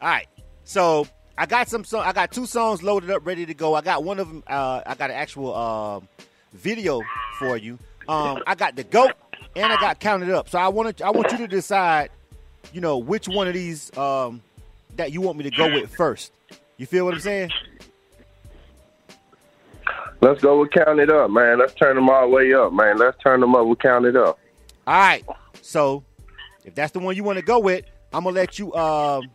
All 0.00 0.08
right. 0.08 0.28
So 0.62 1.08
I 1.36 1.46
got 1.46 1.68
some 1.68 1.82
song. 1.82 2.04
I 2.06 2.12
got 2.12 2.30
two 2.30 2.46
songs 2.46 2.84
loaded 2.84 3.10
up, 3.10 3.26
ready 3.26 3.44
to 3.44 3.54
go. 3.54 3.74
I 3.74 3.80
got 3.80 4.04
one 4.04 4.20
of 4.20 4.28
them. 4.28 4.44
Uh, 4.46 4.82
I 4.86 4.94
got 4.94 5.10
an 5.10 5.16
actual 5.16 5.54
uh, 5.54 6.00
video 6.52 7.00
for 7.40 7.56
you. 7.56 7.80
Um, 8.06 8.44
I 8.46 8.54
got 8.54 8.76
the 8.76 8.84
goat 8.84 9.12
and 9.56 9.72
I 9.72 9.80
got 9.80 9.98
counted 9.98 10.30
up. 10.30 10.48
So 10.48 10.56
I 10.56 10.68
want 10.68 10.96
to 10.96 11.04
I 11.04 11.10
want 11.10 11.32
you 11.32 11.38
to 11.38 11.48
decide, 11.48 12.10
you 12.72 12.80
know, 12.80 12.98
which 12.98 13.26
one 13.26 13.48
of 13.48 13.54
these 13.54 13.96
um, 13.98 14.40
that 14.94 15.12
you 15.12 15.20
want 15.20 15.36
me 15.36 15.44
to 15.44 15.50
go 15.50 15.66
with 15.72 15.90
first. 15.96 16.32
You 16.76 16.86
feel 16.86 17.04
what 17.04 17.14
I'm 17.14 17.20
saying? 17.20 17.50
Let's 20.20 20.40
go 20.42 20.60
with 20.60 20.70
count 20.70 21.00
it 21.00 21.10
up, 21.10 21.30
man. 21.30 21.58
Let's 21.58 21.74
turn 21.74 21.96
them 21.96 22.08
all 22.08 22.22
the 22.22 22.28
way 22.28 22.54
up, 22.54 22.72
man. 22.72 22.98
Let's 22.98 23.20
turn 23.20 23.40
them 23.40 23.56
up. 23.56 23.66
We 23.66 23.74
count 23.74 24.04
it 24.04 24.14
up. 24.14 24.38
All 24.88 24.94
right. 24.94 25.22
So 25.60 26.02
if 26.64 26.74
that's 26.74 26.92
the 26.92 26.98
one 26.98 27.14
you 27.14 27.22
want 27.22 27.38
to 27.38 27.44
go 27.44 27.58
with, 27.58 27.84
I'm 28.10 28.24
gonna 28.24 28.34
let 28.34 28.58
you. 28.58 28.74
Um, 28.74 29.30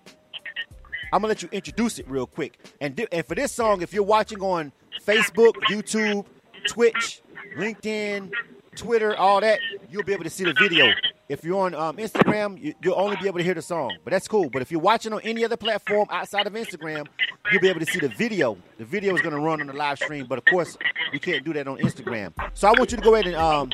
I'm 1.11 1.21
gonna 1.21 1.27
let 1.27 1.43
you 1.43 1.49
introduce 1.51 1.99
it 1.99 2.09
real 2.09 2.25
quick. 2.25 2.57
And 2.81 2.99
and 3.11 3.23
for 3.23 3.35
this 3.35 3.51
song, 3.51 3.83
if 3.83 3.93
you're 3.93 4.01
watching 4.01 4.41
on 4.41 4.71
Facebook, 5.05 5.53
YouTube, 5.69 6.25
Twitch, 6.65 7.21
LinkedIn, 7.55 8.31
Twitter, 8.75 9.15
all 9.15 9.41
that, 9.41 9.59
you'll 9.91 10.01
be 10.01 10.13
able 10.13 10.23
to 10.23 10.29
see 10.31 10.43
the 10.43 10.53
video. 10.53 10.91
If 11.29 11.43
you're 11.43 11.59
on 11.59 11.75
um, 11.75 11.97
Instagram, 11.97 12.59
you, 12.59 12.73
you'll 12.81 12.99
only 12.99 13.17
be 13.17 13.27
able 13.27 13.37
to 13.37 13.43
hear 13.43 13.53
the 13.53 13.61
song. 13.61 13.95
But 14.03 14.11
that's 14.11 14.27
cool. 14.27 14.49
But 14.49 14.63
if 14.63 14.71
you're 14.71 14.81
watching 14.81 15.13
on 15.13 15.21
any 15.21 15.45
other 15.45 15.55
platform 15.55 16.07
outside 16.09 16.47
of 16.47 16.53
Instagram, 16.53 17.05
you'll 17.51 17.61
be 17.61 17.69
able 17.69 17.79
to 17.79 17.85
see 17.85 17.99
the 17.99 18.09
video. 18.09 18.57
The 18.79 18.85
video 18.85 19.13
is 19.13 19.21
going 19.21 19.35
to 19.35 19.39
run 19.39 19.61
on 19.61 19.67
the 19.67 19.73
live 19.73 19.99
stream, 19.99 20.25
but 20.27 20.39
of 20.39 20.45
course, 20.45 20.77
we 21.11 21.19
can't 21.19 21.45
do 21.45 21.53
that 21.53 21.67
on 21.67 21.77
Instagram. 21.77 22.33
So 22.55 22.67
I 22.67 22.71
want 22.71 22.91
you 22.91 22.97
to 22.97 23.03
go 23.03 23.13
ahead 23.13 23.27
and 23.27 23.35
um, 23.35 23.71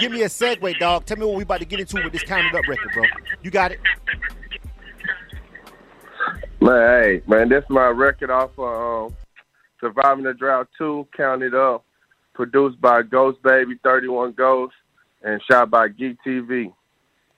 give 0.00 0.12
me 0.12 0.22
a 0.22 0.28
segue, 0.28 0.78
dog. 0.78 1.04
Tell 1.04 1.16
me 1.16 1.26
what 1.26 1.36
we 1.36 1.42
about 1.42 1.60
to 1.60 1.66
get 1.66 1.78
into 1.78 2.02
with 2.02 2.12
this 2.12 2.22
counted 2.22 2.54
up 2.54 2.66
record, 2.66 2.90
bro. 2.92 3.04
You 3.42 3.50
got 3.50 3.72
it. 3.72 3.80
Man, 6.60 7.02
hey, 7.02 7.22
man, 7.26 7.48
this 7.48 7.64
is 7.64 7.70
my 7.70 7.88
record 7.88 8.30
off 8.30 8.50
of 8.58 9.12
um, 9.12 9.16
Surviving 9.80 10.24
the 10.24 10.34
Drought 10.34 10.68
2, 10.76 11.08
Counted 11.16 11.54
Up, 11.54 11.84
produced 12.34 12.80
by 12.80 13.02
Ghost 13.02 13.42
Baby 13.42 13.78
31 13.82 14.32
Ghost, 14.32 14.74
and 15.22 15.40
shot 15.50 15.70
by 15.70 15.88
Geek 15.88 16.18
TV. 16.26 16.72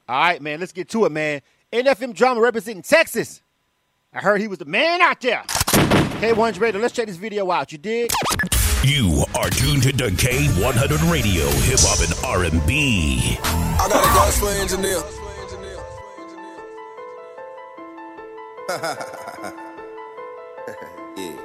All 0.08 0.20
right, 0.20 0.42
man. 0.42 0.60
Let's 0.60 0.72
get 0.72 0.88
to 0.90 1.04
it, 1.04 1.12
man. 1.12 1.40
NFM 1.72 2.14
drama 2.14 2.40
representing 2.40 2.82
Texas. 2.82 3.42
I 4.12 4.20
heard 4.20 4.40
he 4.40 4.48
was 4.48 4.58
the 4.58 4.64
man 4.64 5.00
out 5.00 5.20
there. 5.20 5.42
K100 5.46 6.60
Radio. 6.60 6.80
Let's 6.80 6.94
check 6.94 7.06
this 7.06 7.16
video 7.16 7.50
out. 7.50 7.72
You 7.72 7.78
did? 7.78 8.10
You 8.84 9.22
are 9.36 9.48
tuned 9.48 9.84
to 9.84 9.92
K100 9.92 11.08
Radio, 11.08 11.46
Hip 11.70 11.78
Hop 11.86 12.02
and 12.02 12.10
R&B. 12.26 13.38
I 13.38 13.86
got 13.86 14.02
a 14.02 14.10
ghost 14.10 14.42
for 14.42 14.50
engineer. 14.58 14.98
yeah. 21.14 21.38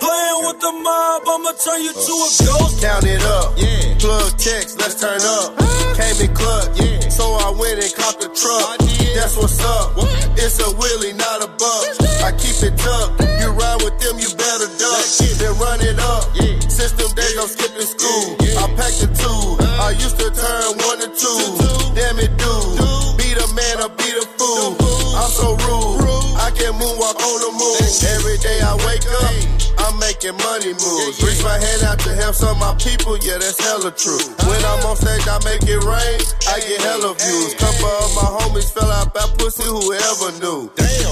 Playing 0.00 0.40
with 0.40 0.58
the 0.64 0.72
mob, 0.72 1.22
I'ma 1.28 1.52
turn 1.60 1.84
you 1.84 1.92
to 1.92 2.00
a 2.00 2.00
oh. 2.00 2.48
ghost. 2.48 2.80
Count 2.80 3.04
it 3.04 3.20
up, 3.20 3.52
yeah. 3.60 4.00
Plug 4.00 4.32
text, 4.38 4.80
let's 4.80 4.98
turn 4.98 5.20
up. 5.20 5.60
Came 6.00 6.16
in 6.16 6.34
clutch, 6.34 6.80
yeah. 6.80 7.08
So 7.10 7.24
I 7.44 7.52
went 7.60 7.84
and 7.84 7.92
copped 7.92 8.24
a 8.24 8.32
truck. 8.32 8.80
That's 9.12 9.36
what's 9.36 9.60
up. 9.60 9.92
It's 10.40 10.58
a 10.60 10.72
wheelie, 10.72 11.12
not 11.12 11.44
a 11.44 11.48
buck. 11.60 11.92
I 12.24 12.32
keep 12.32 12.56
it 12.64 12.72
tucked. 12.80 13.20
You 13.20 13.52
ride 13.52 13.84
with 13.84 14.00
them, 14.00 14.16
you 14.16 14.32
better 14.32 14.72
duck. 14.80 15.04
Then 15.36 15.58
run 15.58 15.80
it 15.82 15.98
up. 15.98 16.24
Since 16.84 17.00
them 17.00 17.16
days 17.16 17.50
skipping 17.50 17.80
school. 17.80 18.36
I 18.60 18.68
packed 18.76 19.00
the 19.00 19.08
two. 19.16 19.56
I 19.80 19.92
used 19.92 20.18
to 20.18 20.28
turn 20.28 20.76
one 20.84 21.00
to 21.00 21.08
two. 21.16 21.94
Damn 21.94 22.18
it, 22.18 22.36
dude. 22.36 23.16
Beat 23.16 23.40
a 23.40 23.48
man 23.54 23.80
or 23.80 23.88
beat 23.96 24.12
a 24.12 24.26
fool. 24.36 24.76
I'm 25.16 25.30
so 25.30 25.56
rude. 25.64 25.93
I 26.84 26.92
can 26.92 27.00
moonwalk 27.00 27.16
on 27.16 27.40
the 27.40 27.52
moon. 27.56 27.80
Every 28.12 28.36
day 28.38 28.60
I 28.60 28.76
wake 28.84 29.08
up. 29.08 29.32
I'm 29.80 29.98
making 29.98 30.36
money 30.36 30.72
moves. 30.76 31.16
Reach 31.24 31.42
my 31.42 31.56
hand 31.56 31.82
out 31.82 31.98
to 32.00 32.12
help 32.14 32.34
some 32.34 32.56
of 32.56 32.60
my 32.60 32.74
people, 32.76 33.16
yeah, 33.18 33.38
that's 33.38 33.58
hella 33.58 33.90
true. 33.90 34.20
When 34.44 34.60
I'm 34.64 34.84
on 34.84 34.96
stage, 34.96 35.26
I 35.26 35.40
make 35.44 35.64
it 35.64 35.80
rain, 35.82 36.20
I 36.48 36.60
get 36.60 36.80
hella 36.80 37.16
views. 37.16 37.54
Couple 37.56 37.88
of 37.88 38.10
my 38.14 38.28
homies 38.36 38.70
fell 38.72 38.90
out 38.92 39.12
by 39.12 39.24
pussy, 39.36 39.64
whoever 39.64 40.30
knew. 40.40 40.68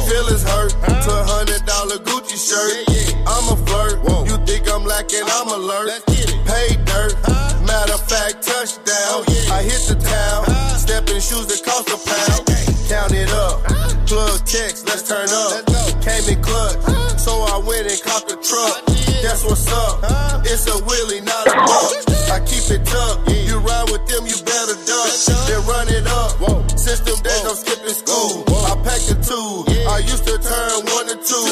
Feelings 0.08 0.44
hurt 0.44 0.72
to 0.76 1.10
a 1.10 1.24
hundred 1.24 1.64
dollar 1.64 1.98
Gucci 2.04 2.36
shirt. 2.36 2.84
I'm 3.26 3.48
a 3.52 3.56
flirt. 3.66 3.96
You 4.28 4.36
think 4.44 4.68
I'm 4.68 4.84
lacking, 4.84 5.24
I'm 5.24 5.48
alert. 5.48 6.04
Pay 6.06 6.76
dirt. 6.84 7.16
Matter 7.64 7.96
of 7.96 8.04
fact, 8.08 8.44
touchdown. 8.44 9.24
I 9.48 9.64
hit 9.64 9.88
the 9.88 9.96
town. 9.96 10.44
Step 10.78 11.08
in 11.08 11.20
shoes 11.20 11.48
that 11.48 11.60
cost 11.64 11.88
a 11.88 11.96
pound. 11.96 12.81
Count 12.92 13.14
it 13.16 13.32
up. 13.32 13.64
Plug 14.04 14.44
text, 14.44 14.84
let's 14.84 15.08
turn 15.08 15.24
up. 15.24 15.64
Came 16.04 16.28
in 16.28 16.44
clutch. 16.44 16.76
So 17.16 17.32
I 17.48 17.56
went 17.64 17.88
and 17.88 17.96
copped 18.04 18.28
a 18.28 18.36
truck. 18.36 18.84
That's 19.24 19.48
what's 19.48 19.64
up. 19.72 20.04
It's 20.44 20.68
a 20.68 20.76
wheelie, 20.84 21.24
not 21.24 21.48
a 21.48 21.56
buck. 21.64 21.88
I 22.28 22.44
keep 22.44 22.68
it 22.68 22.84
tucked. 22.84 23.32
You 23.32 23.64
ride 23.64 23.88
with 23.88 24.04
them, 24.12 24.28
you 24.28 24.36
better 24.44 24.76
duck. 24.84 25.08
Then 25.48 25.64
run 25.64 25.88
it 25.88 26.04
up. 26.04 26.36
System 26.76 27.16
days 27.24 27.40
I'm 27.48 27.56
skipping 27.56 27.96
school. 27.96 28.44
I 28.68 28.76
packed 28.84 29.08
the 29.08 29.16
two. 29.24 29.64
I 29.88 30.04
used 30.04 30.28
to 30.28 30.36
turn 30.36 30.84
one 30.92 31.08
to 31.08 31.16
two. 31.16 31.48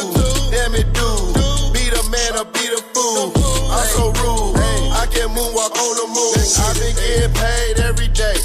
Damn 0.52 0.76
it, 0.76 0.92
dude. 0.92 1.72
Be 1.72 1.88
the 1.88 2.04
man 2.12 2.36
or 2.36 2.44
be 2.52 2.68
the 2.68 2.84
fool. 2.92 3.32
I'm 3.72 3.88
so 3.96 4.12
rude. 4.20 4.60
I 4.92 5.08
can 5.08 5.32
moonwalk 5.32 5.72
on 5.72 5.94
the 5.96 6.06
moon. 6.12 6.36
I've 6.36 6.76
been 6.76 6.92
getting 7.00 7.32
paid 7.32 7.80
every 7.80 8.12
day. 8.12 8.36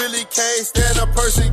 Really 0.00 0.24
can't 0.32 0.64
stand 0.64 0.96
a 0.96 1.06
person 1.12 1.52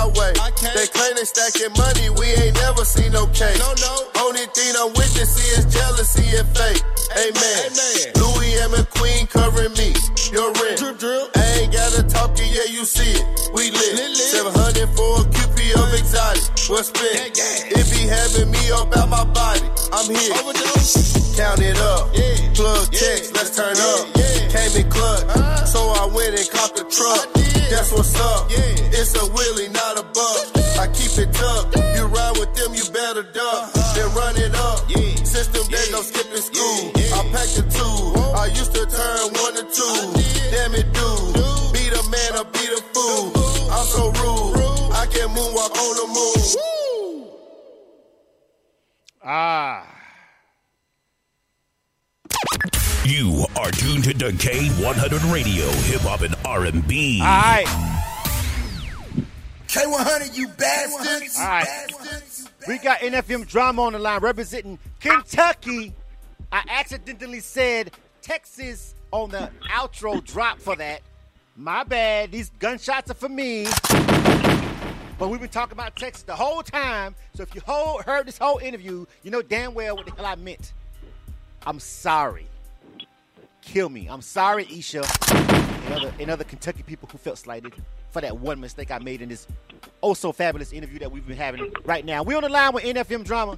my 0.00 0.08
way. 0.16 0.32
They 0.74 0.86
claim 0.88 1.14
they 1.16 1.24
stacking 1.28 1.72
money, 1.76 2.08
we 2.16 2.26
ain't 2.40 2.56
never 2.56 2.84
seen 2.84 3.12
no 3.12 3.26
cake. 3.28 3.58
No, 3.58 3.72
no. 3.80 3.94
Only 4.24 4.46
thing 4.56 4.72
I'm 4.76 4.92
witnessing 4.96 5.48
is 5.56 5.66
jealousy 5.68 6.24
and 6.36 6.48
fate. 6.56 6.84
Amen. 7.16 7.68
Louis 8.16 8.52
M. 8.64 8.70
McQueen 8.72 9.28
covering 9.28 9.72
me. 9.76 9.92
Your 10.32 10.52
rent. 10.62 10.80
I 11.36 11.44
ain't 11.60 11.72
gotta 11.72 12.02
talk 12.04 12.38
it, 12.38 12.48
yeah, 12.48 12.70
you 12.70 12.84
see 12.84 13.18
it. 13.18 13.24
We 13.52 13.70
lit. 13.70 14.16
700 14.16 14.88
for 14.96 15.20
a 15.20 15.24
QP 15.26 15.58
of 15.74 15.92
exotic. 15.98 16.44
What's 16.70 16.88
spent? 16.88 17.36
It 17.36 17.86
be 17.90 18.06
having 18.06 18.50
me 18.50 18.70
up 18.70 18.94
out 18.96 18.96
my 18.96 18.96
body. 18.96 18.99
I'm 19.92 20.06
here. 20.06 20.34
Count 21.36 21.60
it 21.60 21.78
up. 21.78 22.10
Yeah. 22.14 22.52
Plug 22.54 22.86
text, 22.92 23.34
let's 23.34 23.56
turn 23.56 23.76
up. 23.76 24.06
Yeah. 24.14 24.48
Came 24.52 24.84
in 24.84 24.90
clutch. 24.90 25.26
So 25.66 25.80
I 25.96 26.06
went 26.06 26.38
and 26.38 26.48
copped 26.50 26.76
the 26.76 26.84
truck. 26.86 27.26
That's 27.70 27.92
what's 27.92 28.14
up. 28.20 28.50
Yeah. 28.50 28.94
It's 28.94 29.14
a 29.14 29.24
wheelie, 29.34 29.72
not 29.72 29.98
a 29.98 30.02
buck. 30.02 30.46
I 30.78 30.86
keep 30.92 31.16
it 31.18 31.32
tucked. 31.32 31.76
You 31.96 32.06
ride 32.06 32.36
with 32.38 32.54
them, 32.54 32.74
you 32.74 32.84
better 32.92 33.22
duck. 33.22 33.72
Then 33.94 34.08
run 34.14 34.36
it 34.36 34.54
up. 34.54 34.86
Since 35.26 35.48
them 35.48 35.66
days 35.66 35.94
I'm 35.94 36.02
skipping 36.02 36.42
school. 36.42 36.92
I 37.14 37.22
packed 37.34 37.56
the 37.58 37.64
two. 37.70 38.20
I 38.34 38.46
used 38.46 38.74
to 38.74 38.86
turn 38.86 39.26
one 39.42 39.54
to 39.58 39.64
two. 39.66 39.96
Damn 40.50 40.74
it, 40.74 40.86
dude. 40.94 41.34
Beat 41.72 41.92
a 41.94 42.02
man 42.10 42.30
or 42.38 42.46
beat 42.50 42.70
a 42.70 42.82
fool. 42.94 43.32
I'm 43.70 43.86
so 43.86 44.10
rude. 44.22 44.58
I 44.92 45.06
can 45.06 45.28
moonwalk 45.30 45.74
on 45.74 45.94
the 45.98 46.06
moon. 46.14 46.99
Ah. 49.32 49.86
You 53.04 53.46
are 53.56 53.70
tuned 53.70 54.02
to 54.02 54.12
K100 54.12 55.32
Radio, 55.32 55.66
Hip 55.66 56.00
Hop 56.00 56.22
and 56.22 56.34
R&B. 56.44 57.20
All 57.20 57.26
right. 57.28 57.64
K100, 59.68 60.36
you 60.36 60.48
bastards. 60.48 61.36
All 61.38 61.46
right. 61.46 61.92
We 62.66 62.78
got 62.78 62.98
NFM 62.98 63.46
drama 63.46 63.82
on 63.82 63.92
the 63.92 64.00
line 64.00 64.20
representing 64.20 64.80
Kentucky. 64.98 65.94
I 66.50 66.64
accidentally 66.68 67.38
said 67.38 67.92
Texas 68.22 68.96
on 69.12 69.30
the 69.30 69.48
outro 69.70 70.24
drop 70.24 70.58
for 70.58 70.74
that. 70.74 71.02
My 71.56 71.84
bad. 71.84 72.32
These 72.32 72.50
gunshots 72.58 73.12
are 73.12 73.14
for 73.14 73.28
me. 73.28 73.68
But 75.20 75.28
we've 75.28 75.38
been 75.38 75.50
talking 75.50 75.74
about 75.74 75.96
Texas 75.96 76.22
the 76.22 76.34
whole 76.34 76.62
time. 76.62 77.14
So 77.34 77.42
if 77.42 77.54
you 77.54 77.60
whole, 77.60 78.00
heard 78.00 78.26
this 78.26 78.38
whole 78.38 78.56
interview, 78.56 79.04
you 79.22 79.30
know 79.30 79.42
damn 79.42 79.74
well 79.74 79.94
what 79.94 80.06
the 80.06 80.12
hell 80.12 80.24
I 80.24 80.34
meant. 80.34 80.72
I'm 81.66 81.78
sorry. 81.78 82.46
Kill 83.60 83.90
me. 83.90 84.08
I'm 84.08 84.22
sorry, 84.22 84.66
Isha, 84.70 85.04
and 85.28 85.92
other, 85.92 86.14
and 86.18 86.30
other 86.30 86.44
Kentucky 86.44 86.82
people 86.82 87.06
who 87.12 87.18
felt 87.18 87.36
slighted 87.36 87.74
for 88.12 88.22
that 88.22 88.38
one 88.38 88.60
mistake 88.60 88.90
I 88.90 88.98
made 88.98 89.20
in 89.20 89.28
this 89.28 89.46
oh 90.02 90.14
so 90.14 90.32
fabulous 90.32 90.72
interview 90.72 90.98
that 91.00 91.12
we've 91.12 91.28
been 91.28 91.36
having 91.36 91.70
right 91.84 92.06
now. 92.06 92.22
We're 92.22 92.38
on 92.38 92.42
the 92.42 92.48
line 92.48 92.72
with 92.72 92.84
NFM 92.84 93.22
Drama. 93.24 93.56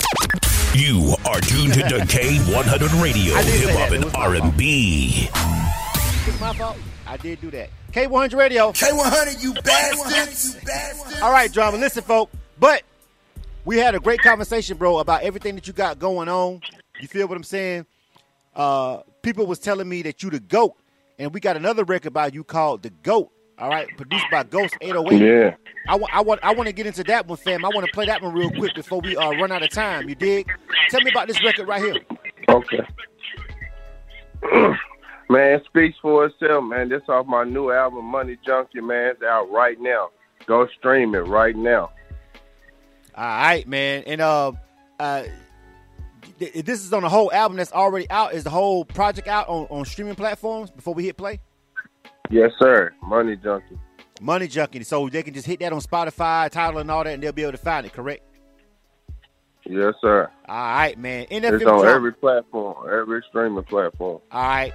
You 0.75 1.15
are 1.25 1.41
tuned 1.41 1.75
to 1.75 1.81
K100 1.85 3.01
Radio, 3.01 3.35
I 3.35 3.43
did 3.45 3.63
say 3.63 3.71
Hip 3.71 3.79
Hop 3.79 3.93
and 3.93 4.05
was 4.05 4.13
my 4.13 4.41
fault. 4.41 4.43
R&B. 4.43 5.62
It's 6.25 6.41
my 6.41 6.53
fault. 6.55 6.77
I 7.05 7.17
did 7.17 7.41
do 7.41 7.51
that. 7.51 7.69
K100 7.91 8.39
Radio. 8.39 8.71
K100, 8.71 9.43
you 9.43 9.55
bastards. 9.55 10.55
You 10.55 10.61
bastards. 10.65 11.21
All 11.21 11.33
right, 11.33 11.53
drama. 11.53 11.79
Listen, 11.79 12.05
folk. 12.05 12.31
But 12.61 12.85
we 13.65 13.77
had 13.79 13.97
a 13.97 13.99
great 13.99 14.21
conversation, 14.21 14.77
bro, 14.77 14.99
about 14.99 15.23
everything 15.25 15.57
that 15.57 15.67
you 15.67 15.73
got 15.73 15.99
going 15.99 16.29
on. 16.29 16.61
You 17.01 17.09
feel 17.09 17.27
what 17.27 17.37
I'm 17.37 17.43
saying? 17.43 17.87
Uh, 18.55 18.99
people 19.23 19.47
was 19.47 19.59
telling 19.59 19.89
me 19.89 20.03
that 20.03 20.23
you 20.23 20.31
the 20.31 20.39
goat, 20.39 20.75
and 21.19 21.35
we 21.35 21.41
got 21.41 21.57
another 21.57 21.83
record 21.83 22.13
by 22.13 22.29
you 22.29 22.45
called 22.45 22.85
the 22.85 22.91
Goat. 22.91 23.33
All 23.59 23.69
right, 23.69 23.89
produced 23.97 24.27
by 24.31 24.45
Ghost 24.45 24.77
808. 24.81 25.21
Yeah. 25.21 25.55
I 25.89 25.97
want, 25.97 26.15
I 26.15 26.21
want, 26.21 26.41
I 26.45 26.55
want 26.55 26.69
to 26.69 26.73
get 26.73 26.87
into 26.87 27.03
that 27.05 27.27
one, 27.27 27.37
fam. 27.37 27.65
I 27.65 27.69
want 27.69 27.85
to 27.85 27.93
play 27.93 28.07
that 28.07 28.23
one 28.23 28.33
real 28.33 28.51
quick 28.51 28.75
before 28.75 29.01
we 29.01 29.17
uh, 29.17 29.31
run 29.33 29.51
out 29.51 29.65
of 29.65 29.71
time. 29.71 30.09
You 30.09 30.15
dig? 30.15 30.49
Tell 30.89 31.01
me 31.01 31.11
about 31.11 31.27
this 31.27 31.43
record 31.43 31.67
right 31.67 31.83
here. 31.83 31.97
Okay. 32.49 32.87
Man, 35.33 35.63
speaks 35.65 35.97
for 36.03 36.27
itself, 36.27 36.63
man. 36.63 36.91
This 36.91 37.01
off 37.09 37.27
my 37.27 37.43
new 37.43 37.71
album, 37.71 38.05
Money 38.05 38.37
Junkie, 38.45 38.83
man. 38.83 39.13
It's 39.13 39.23
out 39.23 39.51
right 39.51 39.81
now. 39.81 40.11
Go 40.45 40.67
stream 40.79 41.15
it 41.15 41.21
right 41.21 41.57
now. 41.57 41.91
All 43.15 43.25
right, 43.25 43.67
man. 43.67 44.03
And 44.07 44.21
uh, 44.21 44.53
uh, 45.01 45.23
th- 46.39 46.67
this 46.67 46.85
is 46.85 46.93
on 46.93 47.03
the 47.03 47.09
whole 47.09 47.33
album 47.33 47.57
that's 47.57 47.73
already 47.73 48.11
out. 48.11 48.35
Is 48.35 48.45
the 48.45 48.51
whole 48.51 48.85
project 48.85 49.27
out 49.27 49.49
on, 49.49 49.69
on 49.71 49.87
streaming 49.87 50.17
platforms 50.17 50.71
before 50.71 50.93
we 50.93 51.05
hit 51.05 51.17
play? 51.17 51.41
Yes, 52.29 52.51
sir. 52.59 52.93
Money 53.03 53.37
Junkie. 53.37 53.79
Money 54.21 54.49
Junkie. 54.49 54.85
So 54.85 55.09
they 55.09 55.23
can 55.23 55.33
just 55.33 55.47
hit 55.47 55.61
that 55.61 55.73
on 55.73 55.81
Spotify, 55.81 56.51
title, 56.51 56.79
and 56.79 56.91
all 56.91 57.05
that, 57.05 57.15
and 57.15 57.23
they'll 57.23 57.33
be 57.33 57.41
able 57.41 57.53
to 57.53 57.59
find 57.59 57.87
it. 57.87 57.95
Correct? 57.95 58.23
Yes, 59.65 59.95
sir. 60.03 60.31
All 60.47 60.55
right, 60.55 60.99
man. 60.99 61.25
NFM 61.31 61.55
It's 61.55 61.65
on 61.65 61.87
every 61.87 62.13
platform, 62.13 62.87
every 62.93 63.23
streaming 63.31 63.65
platform. 63.65 64.21
All 64.31 64.43
right. 64.43 64.75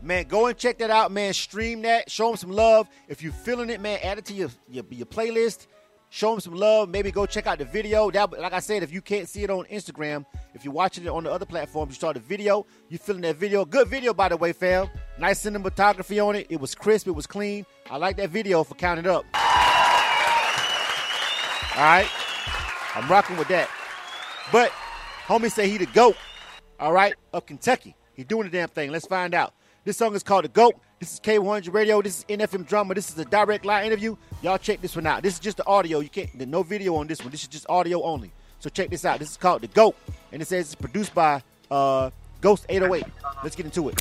Man, 0.00 0.24
go 0.24 0.46
and 0.46 0.56
check 0.56 0.78
that 0.78 0.90
out, 0.90 1.10
man. 1.10 1.32
Stream 1.32 1.82
that. 1.82 2.10
Show 2.10 2.28
them 2.28 2.36
some 2.36 2.50
love. 2.50 2.88
If 3.08 3.22
you're 3.22 3.32
feeling 3.32 3.70
it, 3.70 3.80
man, 3.80 3.98
add 4.02 4.18
it 4.18 4.24
to 4.26 4.32
your, 4.32 4.50
your, 4.68 4.84
your 4.90 5.06
playlist. 5.06 5.66
Show 6.10 6.30
them 6.30 6.40
some 6.40 6.54
love. 6.54 6.88
Maybe 6.88 7.10
go 7.10 7.26
check 7.26 7.46
out 7.46 7.58
the 7.58 7.64
video. 7.64 8.10
That, 8.10 8.30
like 8.38 8.52
I 8.52 8.60
said, 8.60 8.82
if 8.82 8.92
you 8.92 9.02
can't 9.02 9.28
see 9.28 9.42
it 9.42 9.50
on 9.50 9.64
Instagram, 9.66 10.24
if 10.54 10.64
you're 10.64 10.72
watching 10.72 11.04
it 11.04 11.08
on 11.08 11.24
the 11.24 11.30
other 11.30 11.44
platforms, 11.44 11.90
you 11.90 11.94
start 11.96 12.14
the 12.14 12.20
video. 12.20 12.64
You 12.88 12.98
feeling 12.98 13.22
that 13.22 13.36
video? 13.36 13.64
Good 13.64 13.88
video, 13.88 14.14
by 14.14 14.28
the 14.28 14.36
way, 14.36 14.52
fam. 14.52 14.88
Nice 15.18 15.44
cinematography 15.44 16.24
on 16.24 16.36
it. 16.36 16.46
It 16.48 16.60
was 16.60 16.74
crisp. 16.74 17.08
It 17.08 17.12
was 17.12 17.26
clean. 17.26 17.66
I 17.90 17.96
like 17.96 18.16
that 18.16 18.30
video 18.30 18.64
for 18.64 18.74
counting 18.74 19.06
up. 19.06 19.24
All 21.76 21.84
right. 21.84 22.08
I'm 22.94 23.08
rocking 23.08 23.36
with 23.36 23.48
that. 23.48 23.68
But 24.50 24.72
homie 25.26 25.52
say 25.52 25.68
he 25.68 25.76
the 25.76 25.86
GOAT, 25.86 26.16
all 26.80 26.92
right, 26.92 27.14
of 27.32 27.46
Kentucky. 27.46 27.94
He 28.14 28.24
doing 28.24 28.44
the 28.44 28.50
damn 28.50 28.68
thing. 28.68 28.90
Let's 28.90 29.06
find 29.06 29.34
out. 29.34 29.54
This 29.84 29.96
song 29.96 30.14
is 30.14 30.22
called 30.22 30.44
The 30.44 30.48
GOAT. 30.48 30.74
This 31.00 31.14
is 31.14 31.20
K100 31.20 31.72
Radio. 31.72 32.02
This 32.02 32.18
is 32.18 32.24
NFM 32.24 32.66
Drama. 32.66 32.94
This 32.94 33.10
is 33.10 33.18
a 33.18 33.24
direct 33.24 33.64
live 33.64 33.86
interview. 33.86 34.16
Y'all 34.42 34.58
check 34.58 34.80
this 34.80 34.96
one 34.96 35.06
out. 35.06 35.22
This 35.22 35.34
is 35.34 35.40
just 35.40 35.56
the 35.56 35.66
audio. 35.66 36.00
You 36.00 36.08
can't, 36.08 36.28
there's 36.36 36.48
no 36.48 36.62
video 36.62 36.96
on 36.96 37.06
this 37.06 37.20
one. 37.22 37.30
This 37.30 37.42
is 37.42 37.48
just 37.48 37.66
audio 37.68 38.02
only. 38.02 38.32
So 38.58 38.68
check 38.68 38.90
this 38.90 39.04
out. 39.04 39.20
This 39.20 39.30
is 39.30 39.36
called 39.36 39.62
The 39.62 39.68
GOAT. 39.68 39.94
And 40.32 40.42
it 40.42 40.46
says 40.46 40.66
it's 40.66 40.74
produced 40.74 41.14
by 41.14 41.42
uh, 41.70 42.10
Ghost 42.40 42.66
808. 42.68 43.04
Let's 43.42 43.56
get 43.56 43.66
into 43.66 43.88
it. 43.88 44.00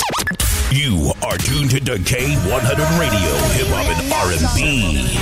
You 0.71 1.13
are 1.23 1.37
tuned 1.37 1.69
to 1.71 1.79
K100 1.79 2.99
Radio, 2.99 3.31
Hip 3.55 3.67
Hop 3.69 3.87
and 3.87 4.11
R&B. 4.13 5.17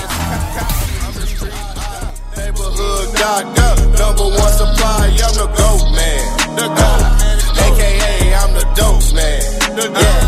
Neighborhood 2.36 3.16
doctor, 3.16 3.76
number 3.98 4.24
one 4.24 4.54
supply, 4.54 5.08
I'm 5.12 5.34
the 5.36 5.48
GOAT 5.56 5.92
man. 5.92 6.56
The 6.56 6.68
GOAT. 6.68 7.26
AKA, 7.66 8.25
I'm 8.36 8.54
the 8.54 8.66
uh, 8.68 8.76
dope 8.76 9.08
man. 9.16 9.42
Yeah, 9.76 10.20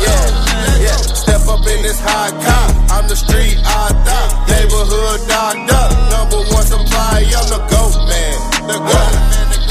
yeah, 0.00 0.84
yeah. 0.84 0.96
Step 0.96 1.44
up 1.48 1.60
in 1.66 1.82
this 1.82 2.00
high 2.00 2.32
cop, 2.40 2.70
I'm 2.90 3.06
the 3.08 3.16
street 3.16 3.58
author. 3.60 4.24
Neighborhood 4.48 5.20
doctor, 5.28 5.84
number 6.08 6.40
one 6.48 6.64
supply, 6.64 7.20
I'm 7.28 7.48
the 7.52 7.60
GOAT 7.68 7.96
man. 8.08 8.36
The 8.64 8.76
uh, 8.80 8.88
GOAT. 8.88 9.14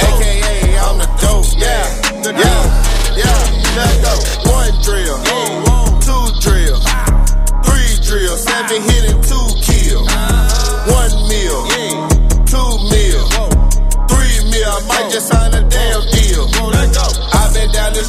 AKA, 0.06 0.78
I'm 0.78 0.97
the 1.02 1.10
dope 1.17 1.49
man. 1.58 1.89
Yeah, 2.30 2.62
yeah, 3.17 3.41
let's 3.73 3.97
go. 4.06 4.13
One 4.54 4.73
drill, 4.86 5.17
two 6.06 6.25
drill, 6.45 6.78
three 7.65 7.93
drill, 8.06 8.38
seven 8.38 8.82
hit 8.86 9.13
and 9.13 9.23
two 9.23 9.48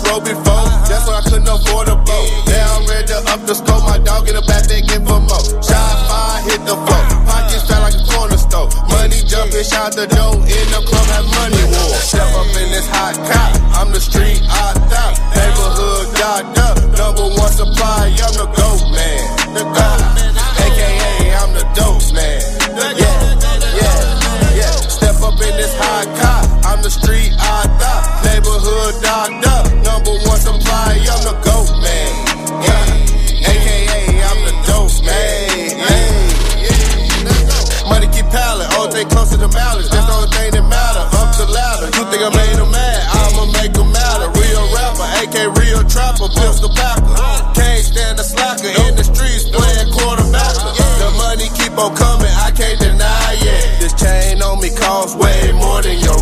this 0.01 0.11
road 0.11 0.25
before, 0.25 0.67
that's 0.89 1.07
why 1.07 1.21
I 1.21 1.23
couldn't 1.23 1.49
afford 1.49 1.89
a 1.89 1.97
boat. 1.97 2.29
Now 2.47 2.77
I'm 2.77 2.87
ready 2.87 3.07
to 3.09 3.19
up 3.33 3.41
the 3.47 3.55
scope. 3.55 3.85
My 3.85 3.99
dog 3.99 4.29
in 4.29 4.35
the 4.35 4.43
back, 4.43 4.65
they 4.65 4.81
give 4.81 5.05
for 5.05 5.21
more. 5.21 5.45
Shot 5.61 5.97
fire, 6.09 6.43
hit 6.49 6.61
the 6.65 6.77
floor. 6.77 7.05
Pockets 7.27 7.65
fat 7.69 7.81
like 7.81 7.97
a 7.97 8.05
corner 8.09 8.39
store. 8.39 8.69
Money 8.89 9.21
jumping, 9.27 9.65
shout 9.65 9.93
the 9.93 10.07
dough. 10.07 10.41
In 10.41 10.67
the 10.73 10.81
club, 10.85 11.07
have 11.13 11.29
money 11.37 11.65
war. 11.69 11.95
Step 12.01 12.29
up 12.37 12.49
in 12.57 12.69
this 12.73 12.89
hot 12.89 13.17
cop. 13.29 13.51
I'm 13.77 13.93
the 13.93 14.01
street 14.01 14.41
author. 14.49 15.09
Neighborhood 15.37 16.07
doctor. 16.17 16.71
Number 16.97 17.27
one 17.37 17.53
supply, 17.53 18.13
I'm 18.15 18.35
the 18.37 18.49
GOAT 18.57 18.83
man. 18.95 19.21
The 19.55 19.65
GOAT. 19.65 20.01
AKA, 20.65 21.35
I'm 21.37 21.53
the 21.55 21.65
dope 21.75 22.05
man. 22.15 22.60
I'm 26.81 26.89
the 26.89 26.97
street 26.97 27.37
author. 27.37 27.97
Neighborhood 28.25 29.05
doctor. 29.05 29.85
Number 29.85 30.17
one 30.25 30.41
supply, 30.41 30.97
I'm 30.97 31.21
the 31.29 31.37
GOAT 31.45 31.69
man. 31.77 32.09
Yeah. 32.65 33.53
AKA, 33.53 34.01
I'm 34.25 34.41
the 34.49 34.57
dope 34.65 34.89
man. 35.05 35.77
Yeah. 35.77 37.85
Money 37.85 38.09
keep 38.09 38.25
piling, 38.33 38.65
OJ 38.81 39.13
close 39.13 39.29
to 39.29 39.37
the 39.37 39.53
malice. 39.53 39.93
That's 39.93 40.09
the 40.09 40.25
only 40.25 40.33
thing 40.33 40.57
that 40.57 40.65
matter. 40.73 41.05
Up 41.21 41.29
the 41.37 41.53
ladder. 41.53 41.93
You 42.01 42.09
think 42.09 42.25
I 42.25 42.33
made 42.33 42.57
him 42.57 42.73
mad? 42.73 43.01
I'ma 43.13 43.53
make 43.61 43.77
him 43.77 43.93
matter. 43.93 44.33
Real 44.41 44.65
rapper, 44.73 45.05
AK 45.21 45.53
real 45.61 45.85
trapper, 45.85 46.33
pistol 46.33 46.73
packer. 46.73 47.13
Can't 47.61 47.85
stand 47.85 48.17
the 48.17 48.25
slacker 48.25 48.73
in 48.89 48.97
the 48.97 49.05
streets 49.05 49.53
playing 49.53 49.93
quarterback. 49.93 50.57
The 50.97 51.13
money 51.21 51.53
keep 51.61 51.77
on 51.77 51.93
coming, 51.93 52.33
I 52.41 52.49
can't 52.57 52.81
deny 52.81 53.37
it. 53.37 53.85
This 53.85 53.93
chain 54.01 54.41
on 54.41 54.65
me 54.65 54.73
costs 54.73 55.13
way 55.13 55.53
more 55.53 55.85
than 55.85 56.01
your 56.01 56.17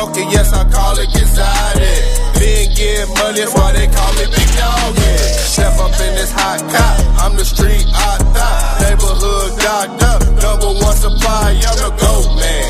smoking, 0.00 0.30
yes, 0.30 0.52
I 0.52 0.64
call 0.64 0.96
it 0.98 1.12
exotic. 1.12 2.00
Been 2.40 2.72
getting 2.72 3.12
money, 3.14 3.40
that's 3.40 3.52
why 3.54 3.72
they 3.72 3.86
call 3.86 4.12
me 4.16 4.24
Big 4.32 4.50
Dog. 4.56 4.96
Step 5.44 5.76
up 5.76 5.92
in 6.00 6.14
this 6.16 6.32
hot 6.32 6.60
cop, 6.72 6.96
I'm 7.20 7.36
the 7.36 7.44
street 7.44 7.84
author. 7.92 8.52
Neighborhood 8.80 9.60
doctor, 9.60 10.16
number 10.40 10.72
one 10.80 10.96
supply, 10.96 11.52
I'm 11.52 11.76
the 11.76 11.90
GOAT 12.00 12.28
man. 12.40 12.64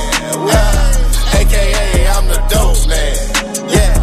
Yeah. 0.51 1.39
AKA, 1.39 2.09
I'm 2.11 2.27
the 2.27 2.41
dope 2.51 2.83
man. 2.91 3.15
Yeah, 3.71 3.95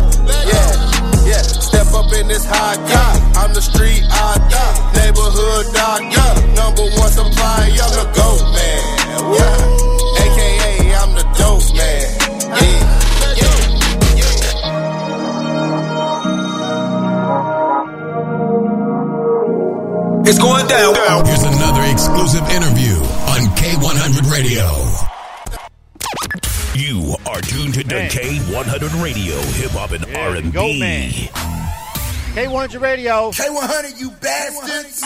yeah, 0.47 1.27
yeah. 1.27 1.43
Step 1.43 1.91
up 1.93 2.11
in 2.13 2.27
this 2.27 2.45
hot 2.45 2.79
cop, 2.87 3.43
I'm 3.43 3.53
the 3.53 3.61
street 3.61 4.03
author. 4.07 4.47
Neighborhood 4.47 4.87
It's 20.29 20.39
going 20.39 20.67
down. 20.67 20.93
Here's 21.25 21.41
another 21.41 21.83
exclusive 21.89 22.43
interview 22.49 22.95
on 23.31 23.47
K100 23.55 24.29
Radio. 24.29 24.67
You 26.75 27.15
are 27.25 27.39
tuned 27.39 27.75
to 27.75 27.87
Man. 27.87 28.09
K100 28.09 29.01
Radio, 29.01 29.35
Hip 29.35 29.71
Hop 29.71 29.91
and 29.91 30.03
There 30.03 30.35
you 30.35 30.51
go, 30.51 30.73
man. 30.73 31.11
R&B. 31.13 31.29
K100 32.35 32.81
Radio. 32.81 33.31
K100, 33.31 34.01
you 34.01 34.11
bastards. 34.19 35.01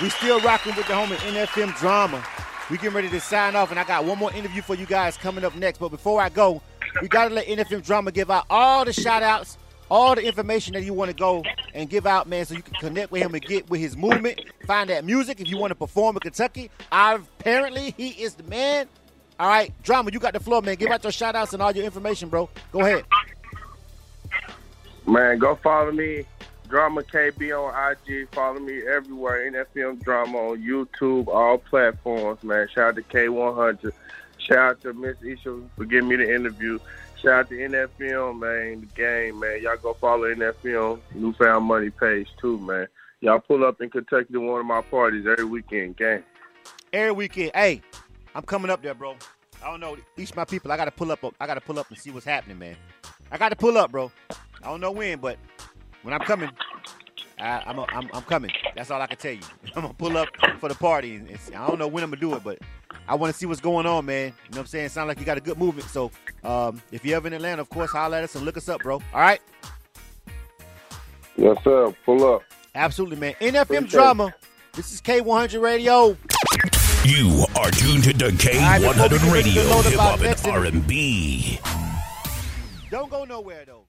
We 0.00 0.10
still 0.10 0.40
rocking 0.42 0.76
with 0.76 0.86
the 0.86 0.92
homie 0.92 1.16
NFM 1.16 1.76
drama. 1.80 2.24
We 2.70 2.76
getting 2.76 2.94
ready 2.94 3.10
to 3.10 3.20
sign 3.20 3.56
off, 3.56 3.72
and 3.72 3.80
I 3.80 3.82
got 3.82 4.04
one 4.04 4.18
more 4.18 4.32
interview 4.34 4.62
for 4.62 4.76
you 4.76 4.86
guys 4.86 5.16
coming 5.16 5.44
up 5.44 5.56
next. 5.56 5.78
But 5.78 5.88
before 5.88 6.20
I 6.20 6.28
go, 6.28 6.62
we 7.02 7.08
gotta 7.08 7.34
let 7.34 7.48
NFM 7.48 7.84
drama 7.84 8.12
give 8.12 8.30
out 8.30 8.44
all 8.48 8.84
the 8.84 8.92
shout 8.92 9.24
outs, 9.24 9.58
all 9.90 10.14
the 10.14 10.24
information 10.24 10.74
that 10.74 10.82
you 10.82 10.92
want 10.92 11.10
to 11.10 11.16
go 11.16 11.42
and 11.74 11.88
give 11.88 12.06
out, 12.06 12.28
man, 12.28 12.44
so 12.44 12.54
you 12.54 12.62
can 12.62 12.74
connect 12.74 13.10
with 13.10 13.22
him 13.22 13.34
and 13.34 13.42
get 13.42 13.68
with 13.70 13.80
his 13.80 13.96
movement. 13.96 14.40
Find 14.66 14.90
that 14.90 15.04
music 15.04 15.40
if 15.40 15.48
you 15.48 15.58
want 15.58 15.70
to 15.70 15.74
perform 15.74 16.16
in 16.16 16.20
Kentucky. 16.20 16.70
Apparently, 16.92 17.94
he 17.96 18.08
is 18.10 18.34
the 18.34 18.42
man. 18.44 18.88
All 19.40 19.48
right, 19.48 19.72
drama, 19.82 20.10
you 20.12 20.18
got 20.18 20.32
the 20.32 20.40
floor, 20.40 20.62
man. 20.62 20.74
Give 20.76 20.90
out 20.90 21.02
your 21.02 21.12
shout 21.12 21.36
outs 21.36 21.52
and 21.52 21.62
all 21.62 21.70
your 21.70 21.84
information, 21.84 22.28
bro. 22.28 22.48
Go 22.72 22.80
ahead. 22.80 23.04
Man, 25.06 25.38
go 25.38 25.54
follow 25.54 25.92
me, 25.92 26.24
Drama 26.68 27.02
KB 27.02 27.56
on 27.56 27.96
IG. 28.08 28.28
Follow 28.32 28.60
me 28.60 28.82
everywhere. 28.86 29.50
NFM 29.50 30.02
Drama 30.02 30.36
on 30.36 30.62
YouTube, 30.62 31.28
all 31.28 31.58
platforms. 31.58 32.42
Man, 32.42 32.68
shout 32.74 32.88
out 32.88 32.96
to 32.96 33.02
K100. 33.02 33.92
Shout 34.38 34.58
out 34.58 34.80
to 34.82 34.92
Miss 34.92 35.16
Isha 35.22 35.60
for 35.76 35.84
giving 35.84 36.08
me 36.08 36.16
the 36.16 36.34
interview. 36.34 36.78
Shout 37.22 37.32
out 37.32 37.48
to 37.48 37.56
NFM, 37.56 38.38
man, 38.38 38.80
the 38.80 38.86
game, 38.94 39.40
man. 39.40 39.60
Y'all 39.60 39.76
go 39.76 39.94
follow 39.94 40.32
NFM 40.32 41.00
Newfound 41.14 41.64
Money 41.64 41.90
page 41.90 42.28
too, 42.40 42.58
man. 42.58 42.86
Y'all 43.20 43.40
pull 43.40 43.64
up 43.64 43.80
in 43.80 43.90
Kentucky 43.90 44.32
to 44.32 44.38
one 44.40 44.60
of 44.60 44.66
my 44.66 44.80
parties 44.82 45.26
every 45.26 45.44
weekend, 45.44 45.96
gang. 45.96 46.22
every 46.92 47.10
weekend. 47.10 47.50
Hey, 47.54 47.82
I'm 48.34 48.44
coming 48.44 48.70
up 48.70 48.82
there, 48.82 48.94
bro. 48.94 49.16
I 49.64 49.70
don't 49.70 49.80
know. 49.80 49.96
Each 50.16 50.34
my 50.36 50.44
people, 50.44 50.70
I 50.70 50.76
gotta 50.76 50.92
pull 50.92 51.10
up. 51.10 51.18
I 51.40 51.46
gotta 51.48 51.60
pull 51.60 51.80
up 51.80 51.88
and 51.88 51.98
see 51.98 52.12
what's 52.12 52.24
happening, 52.24 52.58
man. 52.60 52.76
I 53.32 53.38
gotta 53.38 53.56
pull 53.56 53.76
up, 53.76 53.90
bro. 53.90 54.12
I 54.62 54.66
don't 54.66 54.80
know 54.80 54.92
when, 54.92 55.18
but 55.18 55.38
when 56.02 56.14
I'm 56.14 56.20
coming, 56.20 56.50
I, 57.40 57.62
I'm, 57.66 57.78
a, 57.78 57.86
I'm 57.92 58.10
I'm 58.12 58.22
coming. 58.22 58.50
That's 58.74 58.90
all 58.90 59.00
I 59.00 59.06
can 59.06 59.16
tell 59.16 59.32
you. 59.32 59.42
I'm 59.76 59.82
gonna 59.82 59.94
pull 59.94 60.16
up 60.16 60.28
for 60.58 60.68
the 60.68 60.74
party. 60.74 61.16
And 61.16 61.28
it's, 61.30 61.50
I 61.50 61.66
don't 61.66 61.78
know 61.78 61.88
when 61.88 62.02
I'm 62.02 62.10
gonna 62.10 62.20
do 62.20 62.34
it, 62.34 62.44
but 62.44 62.58
I 63.06 63.14
want 63.14 63.32
to 63.32 63.38
see 63.38 63.46
what's 63.46 63.60
going 63.60 63.86
on, 63.86 64.06
man. 64.06 64.26
You 64.26 64.30
know 64.30 64.34
what 64.50 64.58
I'm 64.58 64.66
saying? 64.66 64.88
Sound 64.90 65.08
like 65.08 65.18
you 65.18 65.24
got 65.24 65.38
a 65.38 65.40
good 65.40 65.58
movement. 65.58 65.88
So 65.88 66.10
um, 66.44 66.82
if 66.92 67.04
you're 67.04 67.16
ever 67.16 67.26
in 67.26 67.32
Atlanta, 67.34 67.62
of 67.62 67.70
course, 67.70 67.90
holler 67.90 68.18
at 68.18 68.24
us 68.24 68.34
and 68.34 68.44
look 68.44 68.56
us 68.56 68.68
up, 68.68 68.82
bro. 68.82 68.96
All 68.96 69.20
right. 69.20 69.40
Yes, 71.36 71.56
sir. 71.62 71.94
Pull 72.04 72.34
up. 72.34 72.42
Absolutely, 72.74 73.16
man. 73.16 73.34
NFM 73.40 73.62
Appreciate 73.62 73.90
drama. 73.90 74.34
This 74.74 74.92
is 74.92 75.00
K100 75.00 75.60
Radio. 75.60 76.16
You 77.04 77.46
are 77.56 77.70
tuned 77.70 78.04
to 78.04 78.12
the 78.12 78.26
right, 78.26 78.80
before 78.80 78.94
we 78.94 79.08
K100 79.08 79.10
get 79.10 79.32
ready 79.32 79.54
to 79.54 79.60
Radio, 79.60 79.62
load 79.64 79.86
up 79.86 79.92
hip 80.20 80.38
hop 80.38 80.46
and. 80.46 80.76
R&B. 80.76 81.60
Don't 82.90 83.10
go 83.10 83.24
nowhere 83.24 83.64
though. 83.66 83.87